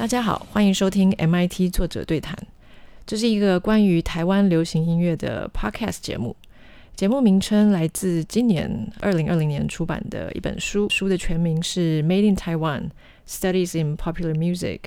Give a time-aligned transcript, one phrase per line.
[0.00, 2.34] 大家好，欢迎收听 MIT 作者对谈。
[3.04, 6.34] 这是一个关于台湾流行音乐的 podcast 节目。
[6.96, 12.88] 节目名称来自今年二零二零年出版的一本书，书的全名是《Made in Taiwan:
[13.28, 14.78] Studies in Popular Music》，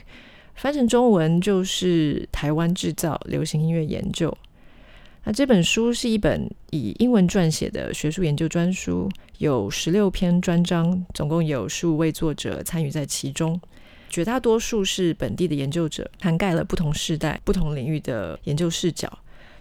[0.55, 4.31] 翻成中文就是《台湾制造流行音乐研究》。
[5.25, 9.07] 那这本书是一本以英文撰写的学术研究专书，
[9.37, 13.61] 有十六篇专章，总共有十五位作者参与在其中，
[14.13, 19.11] 绝大多数是本地的研究者，涵盖了不同世代、不同领域的研究视角。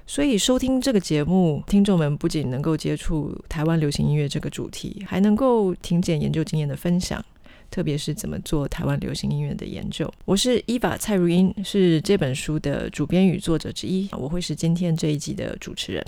[0.06, 7.25] 所以收听这个节目，听众们不仅能够接触台湾流行音乐这个主题，还能够听见研究经验的分享。
[7.70, 10.12] 特别是怎么做台湾流行音乐的研究。
[10.27, 14.06] 我是伊法蔡如英，是这本书的主编与作者之一。
[14.12, 16.05] 我会是今天这一集的主持人。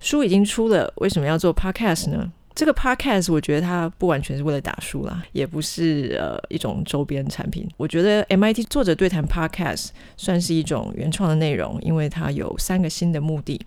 [0.00, 2.32] 书已经出了，为什么要做 podcast 呢？
[2.58, 7.64] 这个 podcast 我觉得它不完全是为了打书啦，也不是呃一种周边产品。
[7.76, 13.60] 我觉得 MIT 作者对谈 podcast 算是一种原创的内容，因为它有三个新的目的。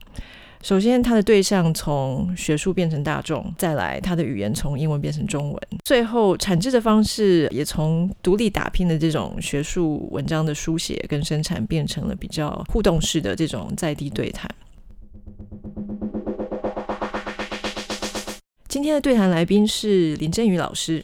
[0.62, 14.54] 首先，它的对象从学术变成大众，再来它的语言从英文变成中文，最后产制的方式也从独立打拼的这种学术文章的书写跟生产，变成了比较互动式的这种在地对谈。
[18.72, 21.04] 今天的对谈来宾是林振宇老师，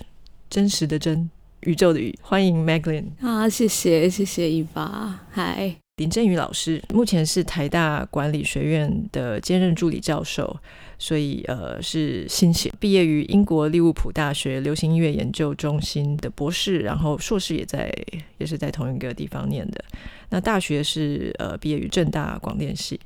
[0.50, 1.30] 真实的真，
[1.64, 5.76] 宇宙的宇，欢迎 Maglin 啊，谢谢谢谢一发，嗨。
[5.98, 10.58] 林振宇老师目前是台大管理学院的兼任助理教授，
[10.98, 17.94] 所以呃是新血，毕业于英国利物浦大学流行音乐研究中心的博士，然后硕士也在
[18.38, 19.84] 也是在同一个地方念的。
[20.30, 22.98] 那大学是呃毕业于正大广电系，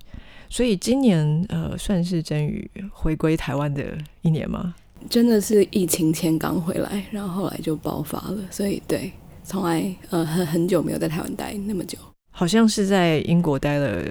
[0.52, 4.76] 所以今年呃算是真宇回归台湾的一年吗？
[5.10, 9.10] 真的是疫情前刚回来，然后后来就爆发了，所以对，
[9.46, 11.98] 从来呃很很久没有在台湾待那么久。
[12.32, 14.04] 好像是在英国待了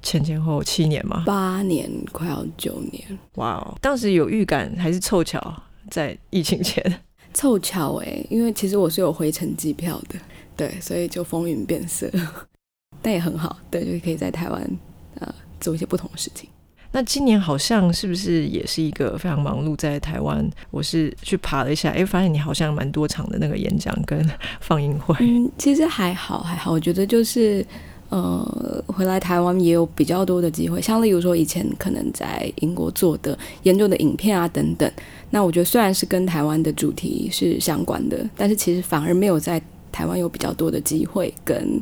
[0.00, 3.18] 前前后七年嘛，八年快要九年。
[3.34, 6.82] 哇哦，当时有预感还是凑巧在疫情前？
[7.34, 10.18] 凑巧哎，因为其实我是有回程机票的，
[10.56, 12.10] 对，所以就风云变色，
[13.02, 14.85] 但也很好，对，就可以在台湾呃
[15.60, 16.48] 做一些不同的事情。
[16.92, 19.76] 那今年好像是不是也是一个非常忙碌？
[19.76, 24.26] 在台湾，我是去爬了一下，哎，发现你好像蛮多场的那个演讲跟
[24.60, 25.14] 放映会。
[25.20, 26.72] 嗯，其实还好，还好。
[26.72, 27.66] 我觉得就是，
[28.08, 34.90] 呃，回来台湾也有比较多的机会，像例如说以前可能在英国做的研究的影片啊等等。
[35.28, 39.60] 那我觉得虽然是跟台湾的主题是相关的，但是其实反而没有在
[39.92, 41.78] 台湾有比较多的机会跟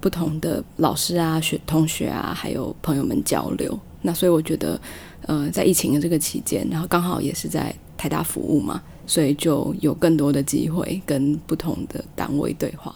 [0.00, 3.78] 不同的老师啊、学同学啊，还有朋友们交流。
[4.02, 4.80] 那所以我觉得，
[5.26, 12.94] 呃，在疫情的这个期间，然后刚好也是在台大服务嘛，所以就有更多的机会跟不同的单位对话。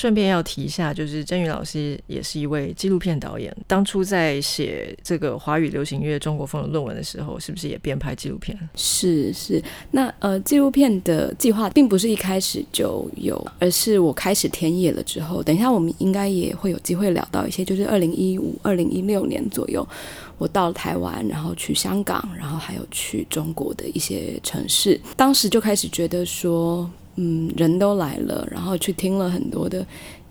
[0.00, 3.54] 顺便要提一下，就是真宇老师也是一位纪录片导演。
[3.66, 8.58] 当初在写这个华语流行乐中国风的论文的时候，是不是也编拍纪录片？
[8.74, 9.62] 是是。
[9.90, 19.86] 那呃，纪录片的计划并不是一开始就有，而是我开始田野了之后，等一下我们应该也会有机会聊到一些，就是二零一五、二零一六年左右。
[20.38, 24.98] 我到了台湾，然后去香港，然后还有去中国的一些城市。
[25.14, 29.86] 当时就开始觉得说，嗯，人都来了，然后去听了很多的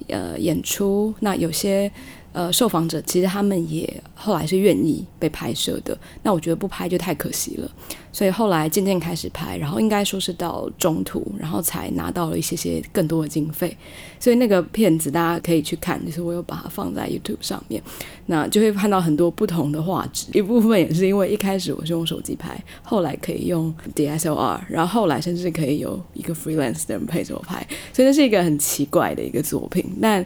[0.08, 1.14] 呃演出。
[1.20, 1.92] 那有些
[2.32, 5.98] 呃受访者其实他们也后来是愿意被拍摄的。
[6.24, 7.72] 那我觉得不拍就太可惜了。
[8.12, 13.76] 所以后来渐渐开始拍，然后应该说是到中途，然后才拿到了一些些更多的经费。
[14.20, 17.82] 所以那个片子大家可以去看，就是我有把它放在 YouTube 上面，
[18.26, 20.28] 那就会看到很多不同的画质。
[20.34, 29.86] 一部分也是因为一开始我是用手机拍，后来可以用 DSLR，然后后来甚至可以有一个 freelance 的人陪着我拍，所以那是一个很奇怪的一个作品。
[30.02, 30.26] 但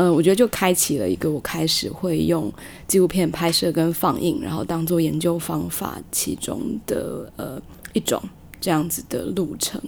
[0.00, 2.52] 呃，我觉得就开启了一个我开始会用
[2.86, 7.30] 纪录片拍摄跟放映，然后当做研究方法其中的。
[7.36, 7.60] 呃，
[7.92, 8.22] 一种
[8.60, 9.80] 这样子的路程，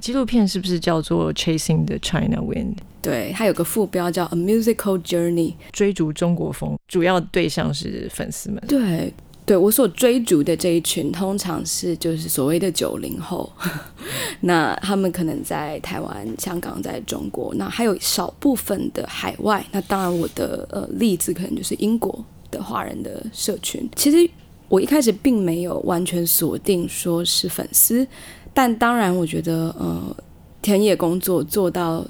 [0.00, 2.74] 纪录片是不是叫做《Chasing the China Wind》？
[3.02, 8.62] 对，它有个副标叫《A Musical Journey》，追逐中国风，主要对象是粉丝们。
[8.66, 9.12] 对，
[9.50, 13.52] 对我所追逐的这一群，通常是就是所谓的九零后，
[14.42, 19.66] 那他们可能在台湾、香港，在中国，那还有少部分的海外。
[19.72, 23.90] 那当然，我的呃例子可能就是英国的华人的社群。
[23.96, 24.30] 其实。
[24.68, 28.06] 我一开始并没有完全锁定说是粉丝，
[28.54, 30.16] 但当然，我觉得呃，
[30.62, 32.06] 田野工作做到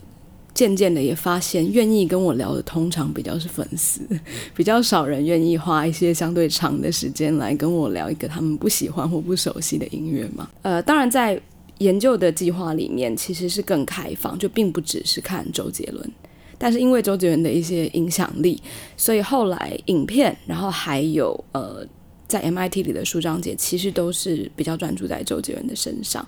[0.52, 4.00] 渐渐的也发现，愿意跟我聊的通常比较是粉丝，
[4.54, 10.50] 比较少人愿意花一些相对长的时间来跟我聊一个他们不喜欢或不熟悉的音乐嘛。
[10.62, 11.40] 呃，当然在
[11.78, 16.10] 研究的计划里面其实是更开放，就并不只是看周杰伦。
[16.58, 18.60] 但是因为周杰伦的一些影响力，
[18.94, 21.86] 所以后来影片，然后还有呃，
[22.28, 26.26] 在 MIT 里的书章节，其实都是比较专注在周杰伦的身上。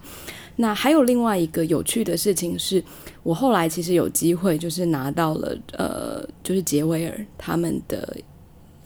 [0.57, 2.83] 那还有另外一个有趣的事情是，
[3.23, 8.17] 我后来其实有机会就是拿到了呃，就是杰威尔他们的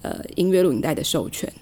[0.02, 1.52] 呃音乐录影带的授权，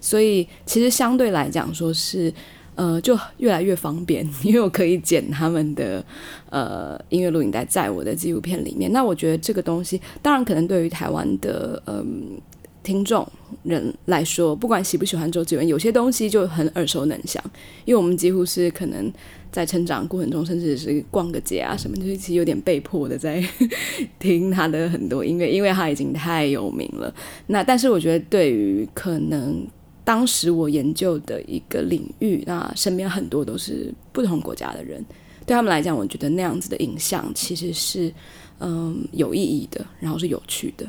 [0.00, 2.32] 所以其实相对来讲说是。
[2.76, 6.04] 呃，就越来越方便，因为我可以剪他们的
[6.50, 8.90] 呃音乐录影带在我的纪录片里面。
[8.90, 12.36] 那我觉得这个东西，当然可能对于台湾的嗯
[12.84, 13.26] 听众
[13.64, 17.42] 人来说，不管喜不喜欢周杰伦，有些东西就很耳熟能详，
[17.84, 19.12] 因为我们几乎是可能
[19.50, 23.42] 在成长过程中，甚至是逛个街啊什么，就是其实有点被迫的在
[24.20, 27.12] 听他的很多音乐，因为他已经太有名了。
[27.48, 29.66] 那但是我觉得，对于可能。
[30.06, 35.02] 当时我研究的一个领域，那身边很多都是不同国家的人，
[35.46, 38.12] 对他们来讲，我觉得那样子的影像其实是
[38.60, 40.86] 嗯有意义的，然后是有趣的。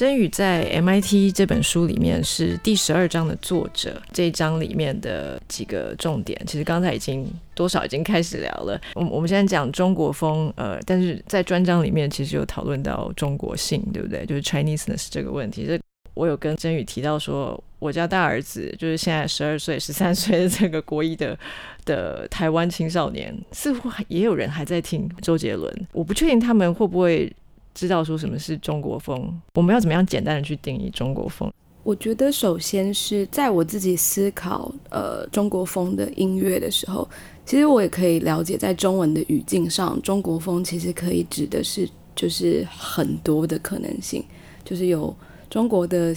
[0.00, 8.80] 真宇在 MIT 这本书里面是第十二章的作者，这一章里面的几个重点，其实刚才已经多少已经开始聊了。
[8.94, 14.24] 我我们现在讲中国风，呃，但是在专章里面其实有讨论到中国性，对不对？
[14.24, 15.66] 就是 Chineseness 这个问题。
[15.66, 15.78] 这
[16.14, 21.38] 我有跟真宇提到说，我家大儿子就是现在十二岁、十三岁的这个国一的
[21.84, 25.70] 的台湾青少年，似乎也有人还在听周杰伦。
[25.92, 27.30] 我不确定他们会不会。
[27.74, 31.50] 知道说什么是中国风，我们要怎么样简单的去定义中国风？
[31.82, 37.08] 我觉得首先是在我自己思考呃中国风的音乐的时候，
[37.46, 44.22] 其实我也可以了解，在中文的语境上，中国风其实可以指的是就是很多的可能性，
[44.62, 45.14] 就是有
[45.48, 46.14] 中国的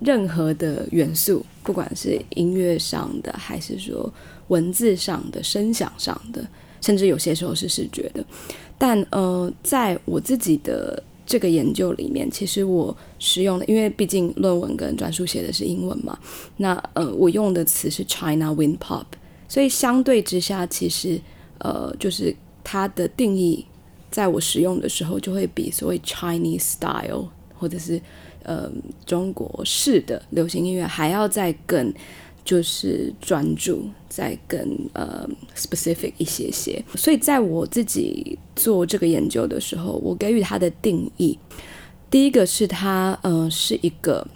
[0.00, 4.12] 任何的元素，不管是音乐上的，还是说
[4.48, 6.44] 文字上的、声响上的，
[6.80, 8.24] 甚至有些时候是视觉的。
[8.78, 16.18] 但呃，在我自己的这个研究里面，其实我使用的，因为毕竟论文跟专书写的是英文嘛，
[16.58, 19.04] 那呃，我用的词是 China Wind Pop，
[19.48, 21.20] 所以相对之下，其实
[21.58, 23.66] 呃，就是它的定义，
[24.10, 27.28] 在我使用的时候，就会比所谓 Chinese Style
[27.58, 28.00] 或者是
[28.44, 28.70] 呃
[29.04, 31.92] 中国式的流行音乐还要再更。
[32.48, 34.58] 就是专注在更
[34.94, 41.38] 呃 specific 一些些，所以在我自己做这个研究的时候，我给予它的定义，
[42.10, 44.26] 第一个是它呃是一个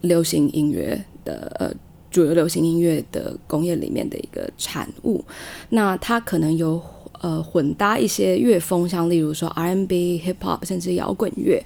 [0.00, 1.70] 流行音乐的呃
[2.10, 5.22] 主流流行音乐的工业里面的一个产物，
[5.68, 6.82] 那它可能有
[7.26, 11.60] 呃混搭一些乐风，像例如说 R&B、Hip Hop，甚至摇滚乐，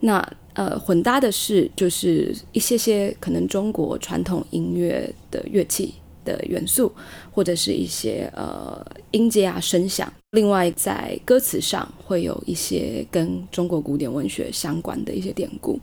[0.00, 0.26] 那。
[0.54, 6.92] 呃，混搭的是就是一些些可能中国传统音乐的乐器的元素，
[7.30, 10.12] 或者是一些呃音阶啊声响。
[10.32, 15.78] 另外，在歌词上会有一些跟中国古典文学相关的一些典故。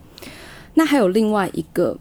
[0.73, 1.97] 那还有另外一个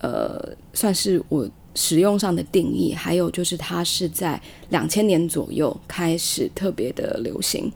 [0.00, 4.40] 呃，算是我使用上的定义，还有就是它是在
[4.70, 7.70] 两千年左右开始特别的流行。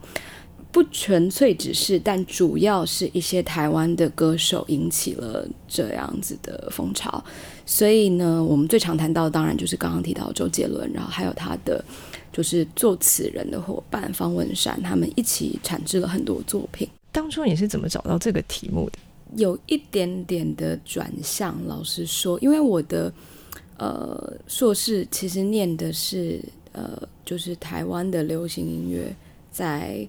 [0.69, 7.23] 不纯粹只是，但主要是一些台湾的歌手引起了这样子的风潮，
[7.65, 11.83] 所以呢，我们最常谈到当然就是刚刚提到周杰伦，然后还有他的
[12.31, 16.87] 就是作词人的伙伴方文山，他们一起产制了很多作品。
[17.11, 18.99] 当初你是怎么找到这个题目的？
[19.35, 23.11] 有一点点的转向，老实说，因为我的
[23.77, 26.41] 呃硕士其实念的是
[26.71, 29.15] 呃就是台湾的流行音乐
[29.51, 30.07] 在。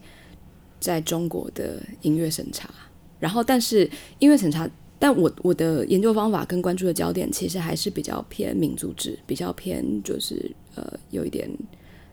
[0.80, 2.70] 在中国的音乐审查，
[3.18, 3.82] 然后但是
[4.20, 11.50] 音乐审查，但我我的研究方法跟关注的焦点其实还是比较偏民族志，比较偏就是呃有一点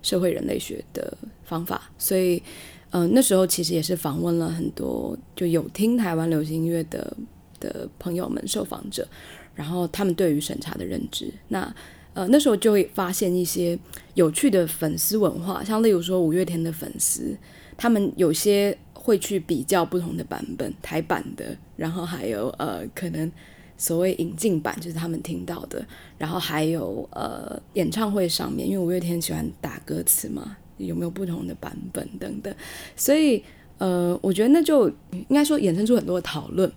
[0.01, 2.41] 社会人类学的方法，所以
[2.89, 7.15] 嗯那时候其实也是访问了很多就有听台湾流行音乐的
[7.59, 9.07] 的朋友们受访者，
[9.55, 11.74] 然后他们对于审查的认知，那
[12.13, 13.79] 呃那时候就会发现一些
[14.13, 17.35] 有趣的粉丝文化，像例如说五月天的粉丝。
[17.77, 23.29] 他们有些会去比较不同的版本，台版的，然后还有呃，可能
[23.77, 25.85] 所谓引进版，就是他们听到的，
[26.17, 32.55] 然后还有呃，演唱会上面，因为五月天喜欢打歌词嘛，有没有不同的版本等等，
[32.95, 33.43] 所以
[33.77, 36.72] 呃，我觉得那就应该说衍生出很多讨论。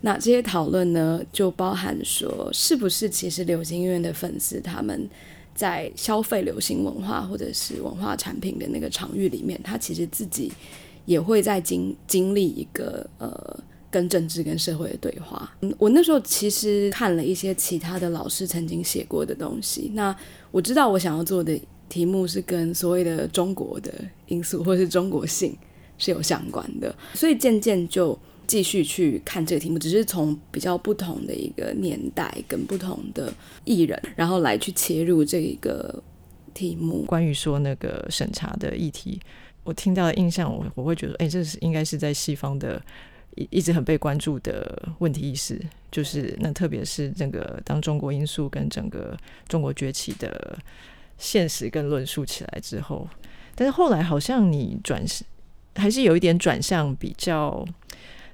[0.00, 5.08] 那这些讨论呢，就包含说，是不是其实流行音乐的粉丝他们。
[5.52, 10.50] 在消费流行文化或者是文化产品的那个场域里面，他其实自己
[11.04, 15.52] 也会在经经历一个呃跟政治跟社会的对话。
[15.60, 20.16] 嗯，我那时候其实看了一些其他的老师曾经写过的东西，那
[20.50, 23.92] 我知道我想要做的题目是跟所谓的中国的
[24.28, 25.54] 因素或是中国性
[26.00, 33.32] 是有相关的，所以渐渐就继续去看这个题目，只是从比较不同的一个年代跟不同的
[33.64, 36.02] 艺人，然后来去切入这一个
[36.52, 37.04] 题目。
[37.04, 39.20] 关于说那个审查的议题，
[39.62, 42.82] 我听到的印象，我我会觉得，哎，这是应该是在西方的。
[43.36, 45.56] 一一直很被关注的问题意识，
[45.88, 49.16] 就是那特别是这个当中国因素跟整个
[49.46, 50.58] 中国崛起的
[51.16, 53.08] 现实跟论述起来之后，
[53.54, 55.06] 但是后来好像你转
[55.74, 57.64] 还是有一点转向比较，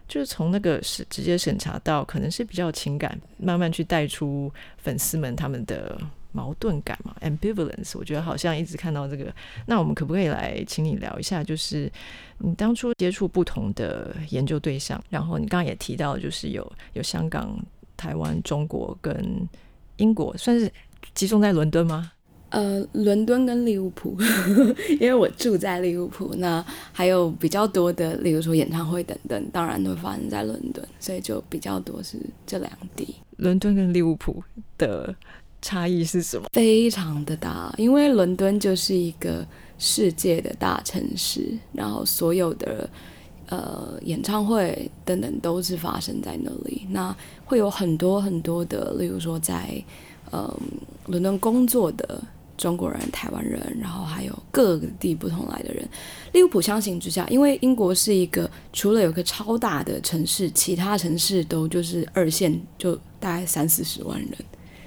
[0.09, 5.99] 就是从那个是直接审查到可能是比较情感，慢慢去带出粉丝们他们的。
[6.33, 9.35] 矛盾感嘛，ambivalence，我觉得好像一直看到这个。
[9.65, 11.91] 那我们可不可以来请你聊一下，就是
[12.37, 17.59] 你当初接触不同的研究对象，然后你刚刚也提到，就是有有香港、
[17.97, 19.49] 台湾、中国跟
[19.97, 20.71] 英国，算是
[21.15, 22.13] 集中在伦敦吗？
[22.51, 24.17] 呃，伦敦跟利物浦，
[25.01, 33.15] 因为我住在利物浦，那还有比较多的，例如说演唱会等等，当然都会发生在伦敦，所以就比较多是这两地。
[33.37, 34.43] 伦敦跟利物浦
[34.79, 35.15] 的。
[35.63, 36.47] 差异是什么？
[36.53, 39.45] 非常的大，因为伦敦就是一个
[39.79, 42.89] 世界的大城市，然后所有的
[43.49, 46.87] 呃演唱会等等都是发生在那里。
[46.91, 49.83] 那会有很多很多的，例如说在
[50.31, 50.49] 嗯
[51.07, 52.23] 伦敦工作的
[52.57, 55.89] 中国人、台湾人，然后还有各地不同来的人。
[56.33, 64.31] 利物浦相形之下，因为英国是一个除了有个超大的城市，其他城市都就是二线，就大概三四十万人，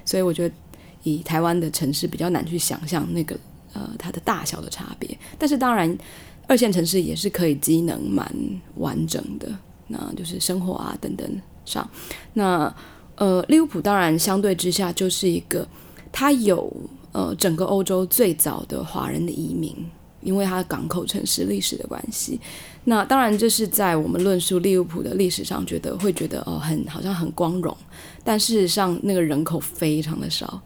[0.05, 0.55] 所以我觉得。
[1.03, 3.33] 以台湾的城市比较难去想象那个
[3.71, 5.97] 呃它的大小的差别，但是当然
[6.45, 8.29] 二线城市也是可以机能蛮
[8.75, 9.49] 完整的，
[9.87, 11.89] 那就是生活啊等等上。
[12.33, 12.75] 那
[13.15, 15.65] 呃利物浦当然相对之下就是一个
[16.11, 16.69] 它有
[17.11, 19.73] 呃整个欧洲最早的华人的移民，
[20.21, 22.39] 因为它港口城市历史的关系。
[22.85, 27.75] 那当然这是在我们论述利物浦的历史上觉得会觉得哦很好像很光荣，
[28.23, 30.61] 但事实上那个人口非常的少。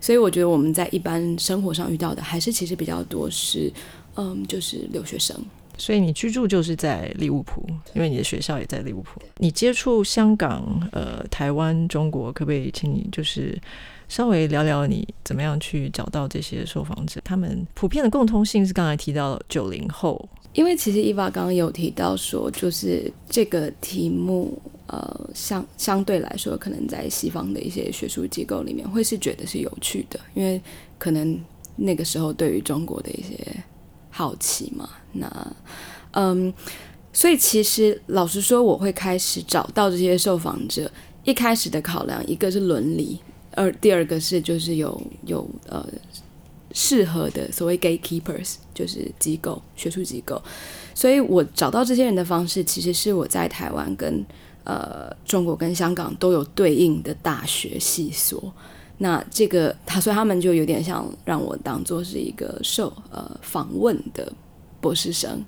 [0.00, 3.72] 所以我觉得我们在一般生活上遇到的，还是其实比较多是，
[4.16, 5.34] 嗯，就是留学生。
[5.78, 9.20] 所以你居住就是在利物浦，因为你的学校也在利物浦。
[9.38, 13.58] 你接触香港、呃，台湾、中国，可不可以请你就是
[14.14, 17.20] 稍微聊聊你怎么样去找到这些受访者？
[17.24, 20.28] 他们普遍的共通性是刚才提到九零后。
[20.52, 24.56] 因为其实伊娃刚刚有提到说，就是这个题目，
[24.86, 30.62] 呃，相相对来说，可能在西方的一些学术机构里面，会是觉得是有趣的，因为
[30.96, 31.36] 可能
[31.74, 33.36] 那个时候对于中国的一些
[34.10, 34.88] 好奇嘛。
[35.10, 35.56] 那，
[36.12, 36.54] 嗯，
[37.12, 40.88] 所以其实老实说，我会开始找到这些受访者，
[41.24, 43.18] 一开始的考量，一个是伦理，
[43.56, 45.86] 而第二个是就是有有呃。
[46.76, 50.42] 适合的所谓 gatekeepers 就是机构学术机构，
[50.92, 54.24] 所以我找到这些人的方式，其实是我在台湾跟
[54.64, 58.52] 呃中国跟香港都有对应的大学系所。
[58.98, 64.32] 那这个他所以他们就有点像让我当做是一个受呃访问的
[64.80, 65.44] 博士生。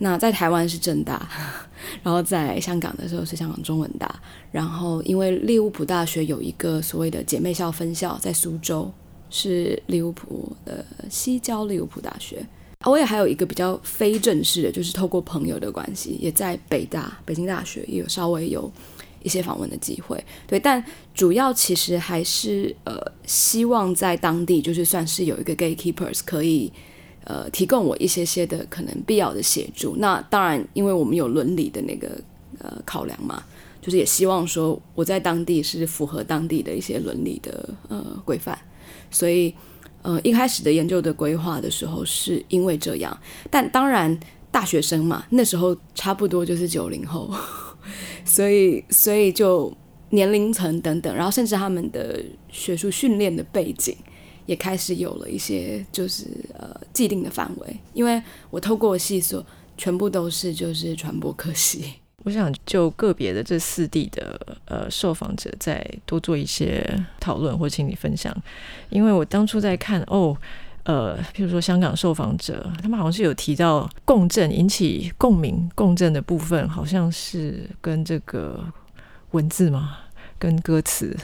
[0.00, 1.26] 那在台湾是正大，
[2.02, 4.12] 然后在香港的时候是香港中文大，
[4.50, 8.92] 然后因为利物浦大学有一个所谓的姐妹校分校在苏州。
[9.32, 12.44] 是利物浦的西交利物浦大学，
[12.84, 18.68] 我也还有一个比较非正式的，就是透过朋友的关系，也在北大、北京大学也有稍微有
[19.22, 20.20] 一些访问的机会。
[20.48, 26.72] 对，但主要其实还是呃，希望在当地就是算是有一个 gatekeepers 可以
[27.30, 29.94] 呃提供我一些些的可能必要的协助。
[29.98, 32.08] 那当然，因为我们有伦理的那个
[32.58, 33.44] 呃考量嘛，
[33.80, 37.52] 就是也希望说我在当地是符合当地的一些伦理的
[37.88, 38.58] 呃规范。
[39.10, 39.54] 所以，
[40.02, 43.16] 呃，一开始的研究的规划的时候是因为这样，
[43.50, 44.18] 但当然
[44.50, 47.32] 大学生嘛，那时候差不多就是九零后，
[48.24, 49.72] 所以所以就
[50.10, 52.20] 年龄层等等，然后甚至他们的
[52.50, 53.96] 学术训练的背景
[54.50, 56.26] 也开始有了一些就是
[56.58, 61.94] 呃既定的范围，因为我透过细说，全部都是就是传播科系。
[62.24, 66.84] 我想就个别的这四地的呃受访者再多做一些
[67.20, 68.36] 讨论，或请你分享，
[68.88, 70.36] 因为我当初在看哦，
[70.82, 78.64] 呃，譬如说香港受访者，他们好像是有提到共振引起共鸣共振的部分，好像是跟这个
[79.30, 79.98] 文字嘛，
[80.40, 81.16] 跟歌词，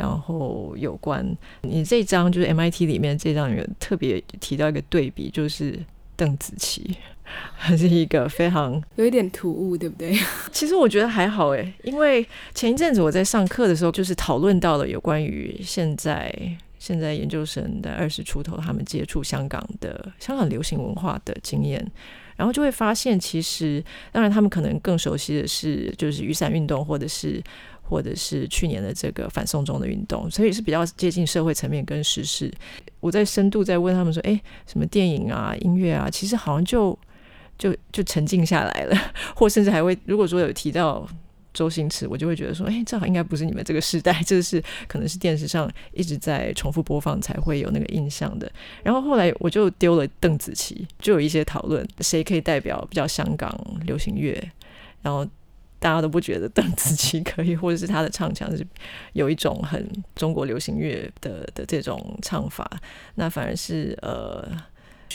[0.00, 1.24] 然后有关。
[1.60, 5.78] 你这张就是 MIT 里面这张有特别提到一个对比，就是。
[6.16, 6.98] 邓紫棋，
[7.56, 10.14] 还是一个非常有一点突兀，对不对？
[10.52, 12.22] 其实我觉得还好诶，因为
[12.54, 16.30] 前一阵子我在上课的时候，就是讨论到了有关于现在
[16.78, 21.90] 现在研究生的二十出头，他们接触香港的香港流行文化的经验，
[22.36, 27.42] 然后就会发现，其实当然他们可能更熟悉的是就是雨伞运动，或者是。
[27.90, 32.48] 或者是去年的这个反送中的运动，所以是比较接近社会层面跟时事。
[33.00, 36.96] 我在深度在问他们说：“哎，什么电影啊、音乐啊，其实好像就
[37.58, 38.96] 就就沉静下来了，
[39.34, 41.04] 或甚至还会如果说有提到
[41.52, 48.50] 周星驰，我就会觉得说：哎，这好应该不是你们这个时代，这是可能是电视上一直在重复播放才会有那个印象的。
[48.84, 53.52] 然后后来我就丢了邓紫棋，就有一些讨论，谁可以代表比较香港
[53.84, 54.40] 流行乐，
[55.02, 55.26] 然后。
[55.80, 58.64] 大家都不觉得邓紫棋可以，或者是她的唱腔是
[59.14, 59.84] 有一种很
[60.14, 62.70] 中国流行乐的的这种唱法，
[63.16, 64.46] 那反而是呃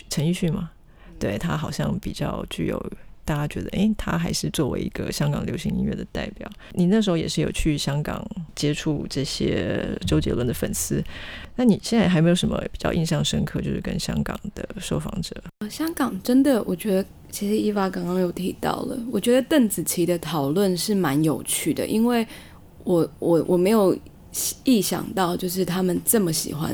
[0.10, 0.72] 陈奕迅嘛，
[1.18, 2.92] 对他好像比较具有。
[3.28, 6.48] 大家觉得，哎，他还是作为一个香港流行音乐的代表。
[6.74, 11.04] 你那时候也是有去香港接触这些周杰伦的粉丝，
[11.56, 15.36] 那你现在还没有什么比较印象深刻，就是跟香港的受访者？
[15.68, 22.26] 香港真的，我觉得其实伊娃刚刚有提到了，我觉得邓紫棋的讨论是蛮有趣的，因为
[22.86, 23.94] 我我我没有
[24.64, 26.74] 意想到，就是他们这么喜欢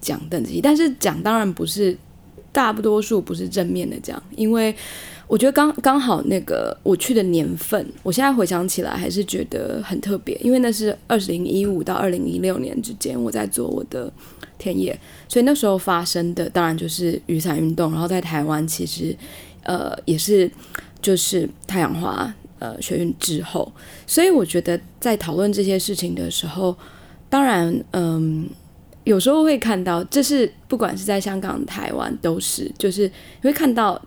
[0.00, 1.98] 讲邓紫棋，但是讲当然不是
[2.52, 4.72] 大多数不是正面的讲，因为。
[5.28, 14.08] 我觉得刚刚好那个我去的年份，我现在回想起来还是觉得很特别，因为那是二零一五到二零一六年之间我在做我的
[14.56, 14.96] 田野，
[15.26, 19.16] 所以那时候发生的当然就是雨伞运动，然后在台湾其实
[19.66, 20.50] 呃也是
[21.00, 23.70] 就是太阳花呃学院之后，
[24.06, 26.76] 所以我觉得在讨论这些事情的时候，
[27.28, 28.48] 当然嗯
[29.04, 33.02] 有时候会看到，这是不管是在香港、台湾都是，就是
[33.42, 34.00] 你会看到。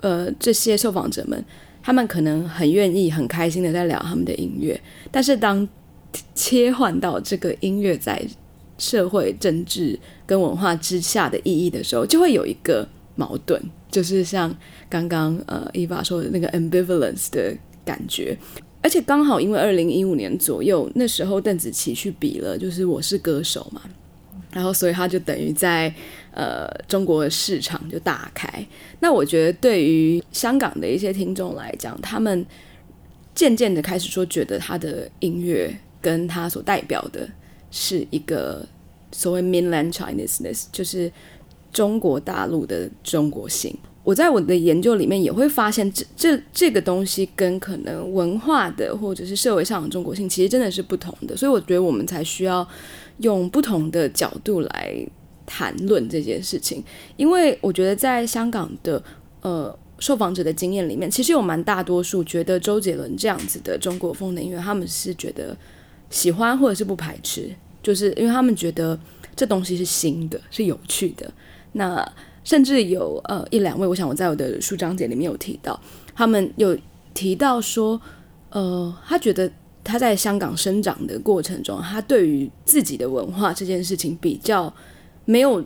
[0.00, 1.44] 呃，这些受访者们，
[1.82, 5.68] 他们可能很愿意、很开心的在聊他们的音乐，但是当
[6.36, 8.24] 切换到这个音乐在
[8.78, 14.54] 社会、政治跟文化之下的意义的时候，就会有一个矛盾，就是像
[14.88, 18.36] 刚刚呃伊娃说的那个 ambivalence 的感觉。
[18.80, 23.82] 而且刚好因为二零一五年左右，那时候邓紫棋去比了，就是《我是歌手》嘛。
[24.50, 25.92] 然后，所以他就等于在
[26.30, 28.66] 呃中国的市场就打开。
[29.00, 32.46] 那我觉得对于香港的一些听众来讲，他们
[33.34, 37.28] 渐渐的开始说，觉得他的音乐跟他所代表的
[37.70, 38.66] 是一个
[39.12, 41.12] 所谓 mainland Chinese ness，就是
[41.72, 43.76] 中国大陆的中国性。
[44.04, 51.36] 我在我的研究里面也会发现，这这这个东西跟可能文化的或者是社会上的中国性其实真的是不同的。
[51.36, 52.66] 所以我觉得我们才需要。
[53.20, 55.06] 用不同的角度来
[55.44, 56.84] 谈论这件事情，
[57.16, 59.02] 因为我觉得在香港的
[59.40, 65.56] 呃受访者的经验里面，其实有蛮大多数觉得周杰伦这样子的中国风的音乐，他们是觉得
[66.10, 67.50] 喜欢或者是不排斥，
[67.82, 68.96] 就是因为他们觉得
[69.34, 71.28] 这东西是新的，是有趣的。
[71.78, 72.06] 那
[72.44, 75.80] 甚至有呃一两位，我想我在我的书章节里面有提到，
[76.14, 76.76] 他们有
[77.14, 78.00] 提到说，
[78.50, 79.50] 呃，他觉得。
[79.84, 84.70] 他在香港生长的过程中，他对于自己的文化这件事情比较
[85.24, 85.64] 没有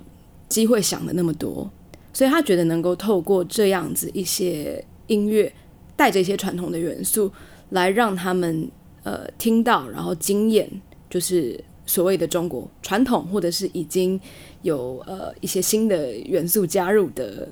[0.48, 1.68] 机会想的那么多，
[2.12, 5.52] 所以他觉得能够透过这样子一些音乐，
[5.96, 7.32] 带着一些传统的元素，
[7.70, 8.70] 来让他们
[9.02, 10.70] 呃听到，然后经验，
[11.10, 14.20] 就是所谓的中国传统，或者是已经
[14.62, 17.48] 有呃一些新的元素加入的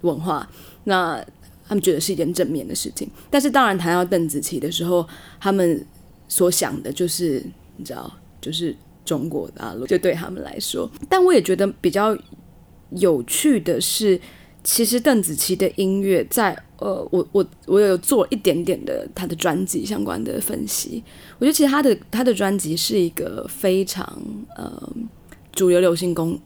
[0.00, 0.48] 文化，
[0.84, 1.24] 那
[1.68, 3.08] 他们觉得是一件正面的事情。
[3.30, 5.06] 但是当然谈到邓紫棋的时候，
[5.40, 5.86] 他们。
[6.26, 7.40] 所想的就是
[7.76, 10.90] 你知道，就是中国大陆，就对他们来说。
[11.06, 12.16] 但我也觉得比较
[12.90, 14.18] 有趣的是，
[14.64, 21.04] 其实邓紫棋的音乐在呃，我我我有做一点点的她的专辑相关的分析。
[21.38, 24.18] 我觉得其实她的她的专辑是一个非常
[24.56, 24.92] 呃
[25.54, 26.38] 主流流行工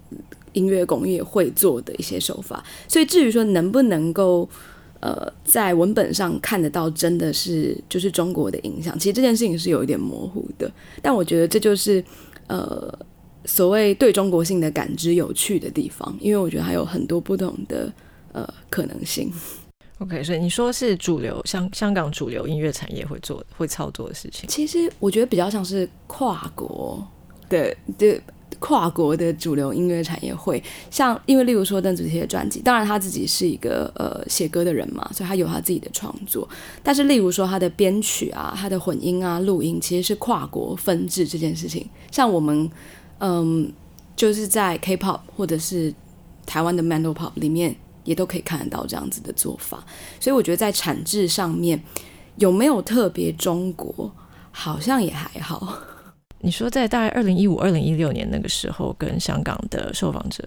[0.53, 2.65] 音乐工业会做的一些手法。
[2.87, 4.49] 所以至于说能不能够。
[5.01, 8.99] 呃，在文本上看得到，真的是就是中国的影响。
[8.99, 10.69] 其实这件事情是有一点模糊的，
[11.01, 12.05] 但我觉得这就是
[12.49, 12.93] 呃
[13.45, 17.93] 所谓对中国性的感知有趣的地方，因为我觉得还有很多不同的
[18.33, 19.33] 呃可能性。
[20.01, 27.07] OK，所以你说是主流香香港主流音乐产业会做会操作的事情，其实我觉得比较像是跨国
[27.49, 28.21] 的的。
[28.59, 36.49] 跨国的主流音乐产业会像，因为例如说邓紫棋的专辑，当然他自己是一个呃写歌的人嘛，所以他有他自己的创作。
[36.83, 41.89] 但是例如说他的编曲啊、他的混音啊、录音，其实是跨国分制这件事情。
[42.11, 42.71] 像我们
[43.21, 43.73] 嗯，
[44.17, 45.95] 就是在 K-pop 或者是
[46.47, 49.85] 台湾的 Mandopop 里面也都可以看得到这样子的做法。
[50.19, 51.83] 所以我觉得在产制上面
[52.37, 54.11] 有没有特别中国，
[54.51, 55.79] 好像也还好。
[56.41, 60.45] 你说在大概二零一五、二零一六年那个时候跟香港的受访者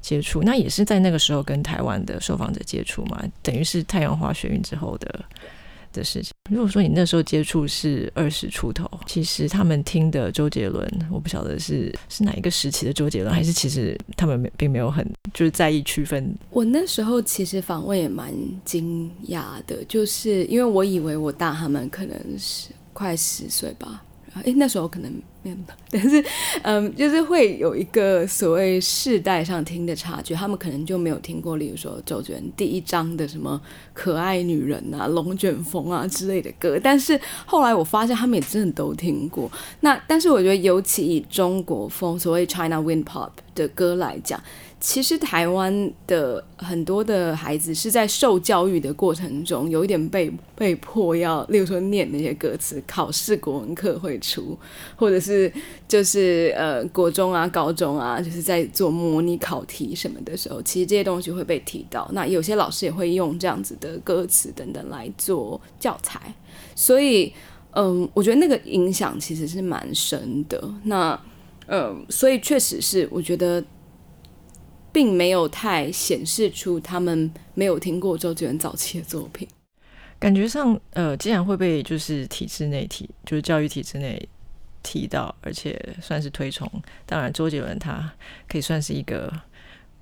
[0.00, 3.22] 接触，那也是在那个时候跟台湾的受访者接触嘛？
[3.42, 5.24] 等于是太阳花学运之后的
[5.92, 6.32] 的事情。
[6.50, 16.34] 如果说你那时候接触是二十出头，其实他们听的周杰伦，我不晓得是是哪一个时期的周杰伦，还是其实他们并没有很就是在意区分。
[16.50, 24.02] 我那时候其实访问也蛮惊讶的，就是因为我以为我大他们可能是快十岁吧。
[24.34, 25.12] 哎，那时候可能
[25.90, 26.24] 但是，
[26.62, 33.60] 嗯，就是会有一个所谓世代上听的差距，他们可能就没有听过，例如说周杰伦第一张的什么
[33.92, 39.50] 可爱女人啊、龙卷风啊之类的歌，但是后来我发现他们也真的都听过。
[39.80, 44.40] 那但是我觉得，尤其以中国风所谓 China Wind Pop 的歌来讲。
[44.84, 54.58] 其实台湾的很多的孩子是在受教育的过程中，有一点被被迫要，例如说念那些歌词，考试国文课会出，
[54.96, 55.52] 或者是是
[55.88, 62.08] 就是呃国中啊、高中啊，就是在做模拟考题什么的时候，其实这些东西会被提到。
[62.12, 66.34] 那有些老师也会用这样子的歌词等等来做教材，
[66.74, 67.32] 所以
[67.72, 70.62] 嗯，我觉得那个影响其实是蛮深的。
[70.84, 71.18] 那
[71.66, 73.64] 嗯，所以确实是我觉得。
[74.94, 79.48] 并没有太显示出他们没有听过周杰伦早期的作品。
[80.18, 84.28] 感觉上，呃，既然会被就是体制内提，就是教育体制内
[84.82, 86.70] 提到，而且算是推崇。
[87.06, 88.12] 当然，周杰伦他
[88.48, 89.32] 可以算是一个。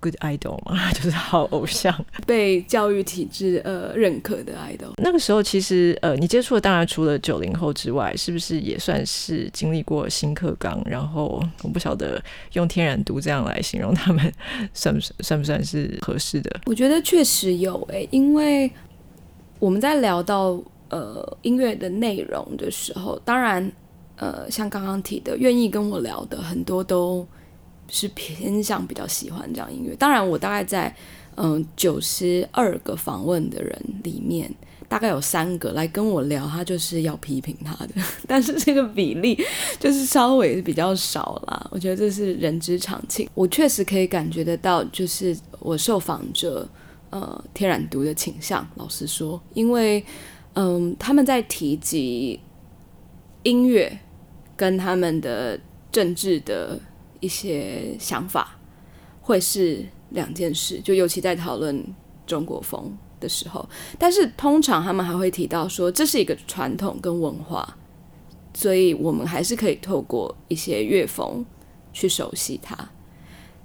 [0.02, 1.94] Good idol 嘛， 就是好偶像，
[2.26, 4.94] 被教育体制呃认可的 idol。
[4.96, 10.82] 那个时候其实呃，你接触的当然除了九零后之外，是不是也算是经历过新课纲？
[10.86, 12.18] 然后我不晓得
[12.54, 14.32] 用天然毒这样来形容他们，
[14.72, 16.60] 算不算 算不算是合适的？
[16.64, 18.72] 我觉得确实有诶，因为
[19.58, 23.70] 我们在聊到呃音乐的内容的时候，当然
[24.20, 27.26] 呃像刚刚提的，愿意跟我聊的很多都。
[27.92, 30.94] 是偏向比较喜欢这样音乐，当然我大概在
[31.34, 34.48] 嗯九十二个访问的人里面，
[34.88, 37.94] 大概有三个来跟我聊，他就是要批评他的，
[38.28, 39.36] 但是这个比例
[39.80, 41.68] 就是稍微比较少啦。
[41.72, 46.68] 我觉得这是人之常情，我确实可以感觉得到，就是我受访者
[47.10, 48.64] 呃天然毒的倾向。
[48.76, 50.04] 老实说，因为
[50.54, 52.38] 嗯他们在提及
[53.42, 53.98] 音乐
[54.60, 55.58] 跟他们的
[55.90, 56.78] 政治的。
[57.22, 58.56] 一些想法
[59.20, 61.84] 会是两件事，就尤其在讨论
[62.26, 63.68] 中国风的时候，
[63.98, 67.76] 但是通常他们还会提到说这是一个传统跟文化，
[68.54, 71.44] 所以我们还是可以透过一些乐风
[71.92, 72.74] 去熟悉它。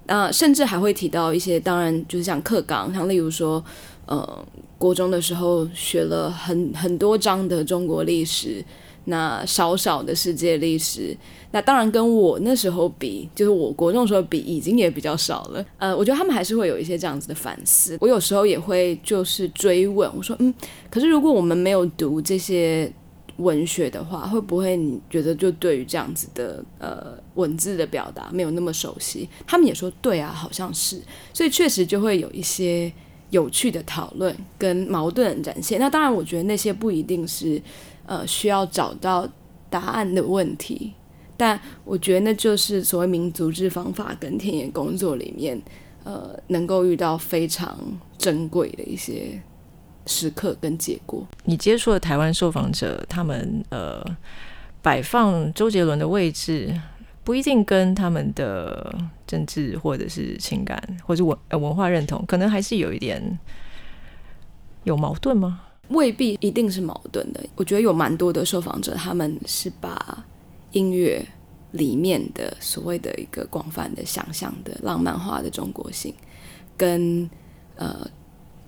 [0.08, 3.64] 那甚至还会提到一些，当然就是像课纲，像例如说，
[4.06, 4.46] 呃，
[4.78, 8.62] 国中的时候学了很很多章的中国历史。
[9.06, 11.16] 那少少的世界历史，
[11.52, 15.64] 那当然跟我那时候比，就是我国中时候比，已经也比较少了。
[15.78, 17.98] 呃，我觉得他们还是会有一些这样子的反思。
[18.02, 20.54] 我有时候也会就是追问，我说，嗯，
[20.90, 22.92] 可是如果我们没有读这些
[23.38, 29.30] 文学的话，会不会你觉得就对于这样子的呃文字的表达没有那么熟悉？
[29.46, 31.00] 他们也说，对啊，好像是。
[31.32, 32.92] 所以确实就会有一些
[33.30, 35.80] 有趣的讨论跟矛盾展现。
[35.80, 37.62] 那当然，我觉得那些不一定是。
[38.06, 39.28] 呃，需要找到
[39.70, 40.94] 答案的问题，
[41.36, 45.62] 但我觉得那就是所谓民族志方法跟田野工作里面，
[46.04, 47.78] 呃，能够遇到非常
[48.18, 49.42] 珍贵的一些
[50.06, 51.26] 时刻跟结果。
[51.44, 54.06] 你接触的台湾受访者，他们呃，
[54.82, 56.80] 摆放周杰伦的位置，
[57.24, 63.40] 不一定跟他们的政治或者是情感或者文呃文化认同，可能还是有一点
[64.84, 65.62] 有矛盾吗？
[65.90, 67.44] 未必一定是矛盾的。
[67.56, 70.26] 我觉得有蛮多的受访者，他们是把
[70.72, 71.26] 音乐
[71.72, 76.14] 里面的所谓的一个广泛的想象的浪漫化的中国性，
[76.76, 77.30] 跟
[77.76, 78.08] 呃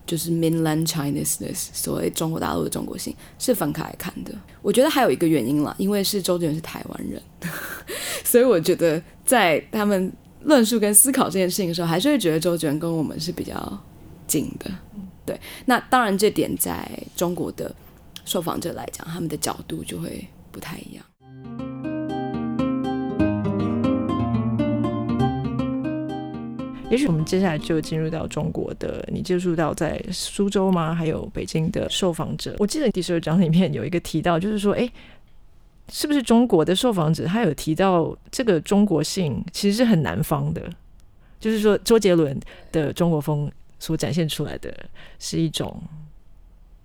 [0.05, 4.33] 就是 mainland Chinese 的所谓中国大陆的中国性是分开来看的。
[4.61, 7.21] 我觉得还有一个原因啦，因为是周杰伦是台湾人，
[8.23, 10.11] 所以我觉得在他们
[10.43, 13.79] 论述跟思考这件事情的时候，还是会觉得周杰伦跟我们是比较
[14.27, 14.71] 近的。
[15.27, 17.75] 对，那当然，这点在中国的
[18.23, 21.03] 受访者来讲，他们的角度就会不太一样。
[26.89, 30.95] 也许我们接下来就进入到中国的，你接触到在苏州吗？
[30.95, 32.55] 还有北京的受访者？
[32.59, 34.89] 我记得第十二章里面有一个提到，就是说，哎，
[35.91, 40.61] 是不是中国的受访者他有提到这个中国性其实是很南方的，
[41.37, 42.39] 就是说周杰伦
[42.71, 43.51] 的中国风。
[43.79, 44.73] 所展现出来的
[45.19, 45.81] 是一种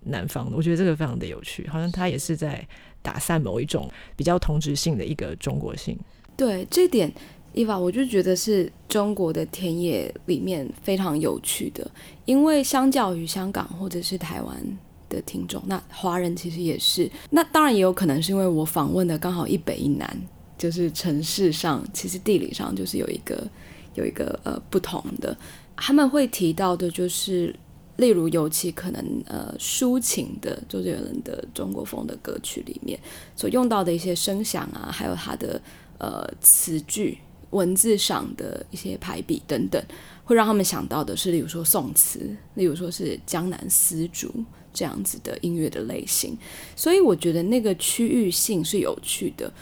[0.05, 2.66] 南方的，我觉得这个非常的有趣，好像他也是在
[3.00, 5.98] 打散某一种比较同质性的一个中国性。
[6.37, 7.12] 对这点，
[7.52, 11.88] 伊娃，我就觉得是中国的田野里面非常有趣的，
[12.24, 14.78] 因为相较于香港或者是台湾
[15.09, 20.20] 的听众，那华人其实也是，那当然也有可能是因为我访问的刚好一北一南，
[20.57, 23.46] 就是城市上其实地理上就是有一个
[23.94, 25.37] 有一个呃不同的，
[25.83, 27.55] 他们会提到的就是。
[27.99, 32.99] 例如，尤其可能呃抒情的周杰伦的中国风的歌曲里面
[33.37, 35.61] 所用到的一些声响啊，还有他的
[35.99, 37.18] 呃词句、
[37.51, 39.81] 文字上的一些排比等等，
[40.25, 44.33] 会让他们想到的是，例如说宋词，例如说是江南丝竹
[44.73, 46.37] 这样子的音乐的类型。
[46.75, 49.53] 所以，我觉得那个区域性是有趣的。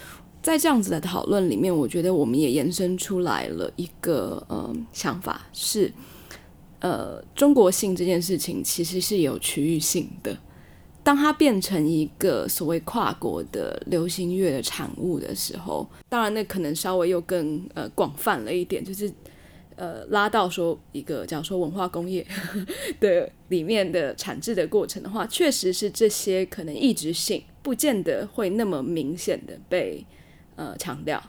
[0.41, 5.93] 在这样子的讨论里面，我觉得我们也延伸出来了一个呃想法是。
[6.81, 10.37] 呃，中国性这件事情其实是有区域性的。
[11.03, 19.11] 当它变成一个所谓跨国的流行乐的产物的时候，当然那可能稍微又更呃广泛了一点，就是
[19.77, 22.27] 呃拉到说一个假如说文化工业
[23.01, 30.05] 的里面的产制的过程的话，确实是这些可能一直性不见得会那么明显的被
[30.57, 31.21] 呃强调。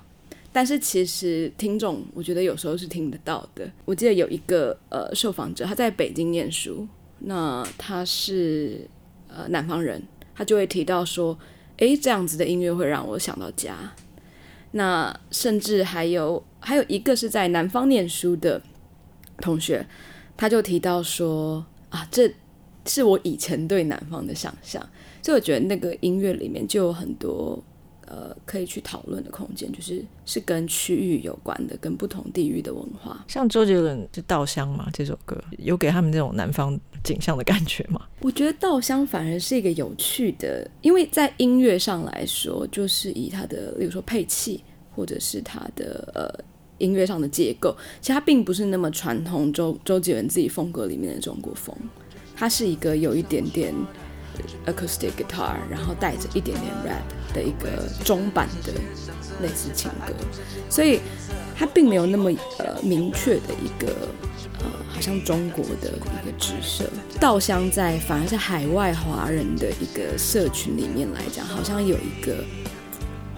[0.54, 3.72] 但是其实听众，我觉得有时候是听得到的。
[3.86, 6.86] 我记得有一个呃受访者，他在北京念书，
[7.20, 8.86] 那他是
[9.30, 10.04] 呃南方人，
[10.36, 11.40] 他就会提到说，
[11.78, 13.94] 诶，这样子的音乐会让我想到家。
[14.72, 18.62] 那甚至还有还有一个是在南方念书的
[19.38, 19.88] 同学，
[20.36, 22.30] 他就提到说，啊，这
[22.86, 24.86] 是我以前对南方的想象。
[25.22, 27.64] 所以我觉得那个音乐里面就有很多。
[28.08, 33.24] 呃，可以去讨论的空间，就是是跟区域有关的，跟不同地域的文化。
[33.28, 38.02] 像周杰伦就《稻香》嘛，这首歌有给他们这种南方景象的感觉吗？
[38.22, 44.64] 我觉得《稻香》反而是一个有趣的，因为在音乐上来说，就是以它的，比如说配器，
[44.96, 46.44] 或者是它的呃
[46.80, 51.74] 音乐上的结构，其实它并不是那么传统周周杰伦自己风格里面的中国风，
[52.36, 53.74] 它是一个有一点点。
[54.66, 58.74] Acoustic guitar，然后带着一点点 rap 的一个中版的
[59.42, 60.14] 类似情歌，
[60.70, 61.00] 所以
[61.56, 63.94] 它并没有那么呃明确的一个
[64.60, 66.86] 呃，好像中国的一个直射。
[67.20, 72.44] 稻香在反而是海外华人的一个社群里面来讲，好像有一个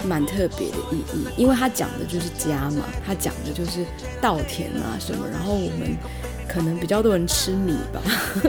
[0.05, 3.85] 蛮特别的意义，因为它讲的就是家嘛，它讲的就是
[4.21, 5.97] 稻田啊什么，然后我们。
[6.53, 7.99] 可能比较多人吃米吧，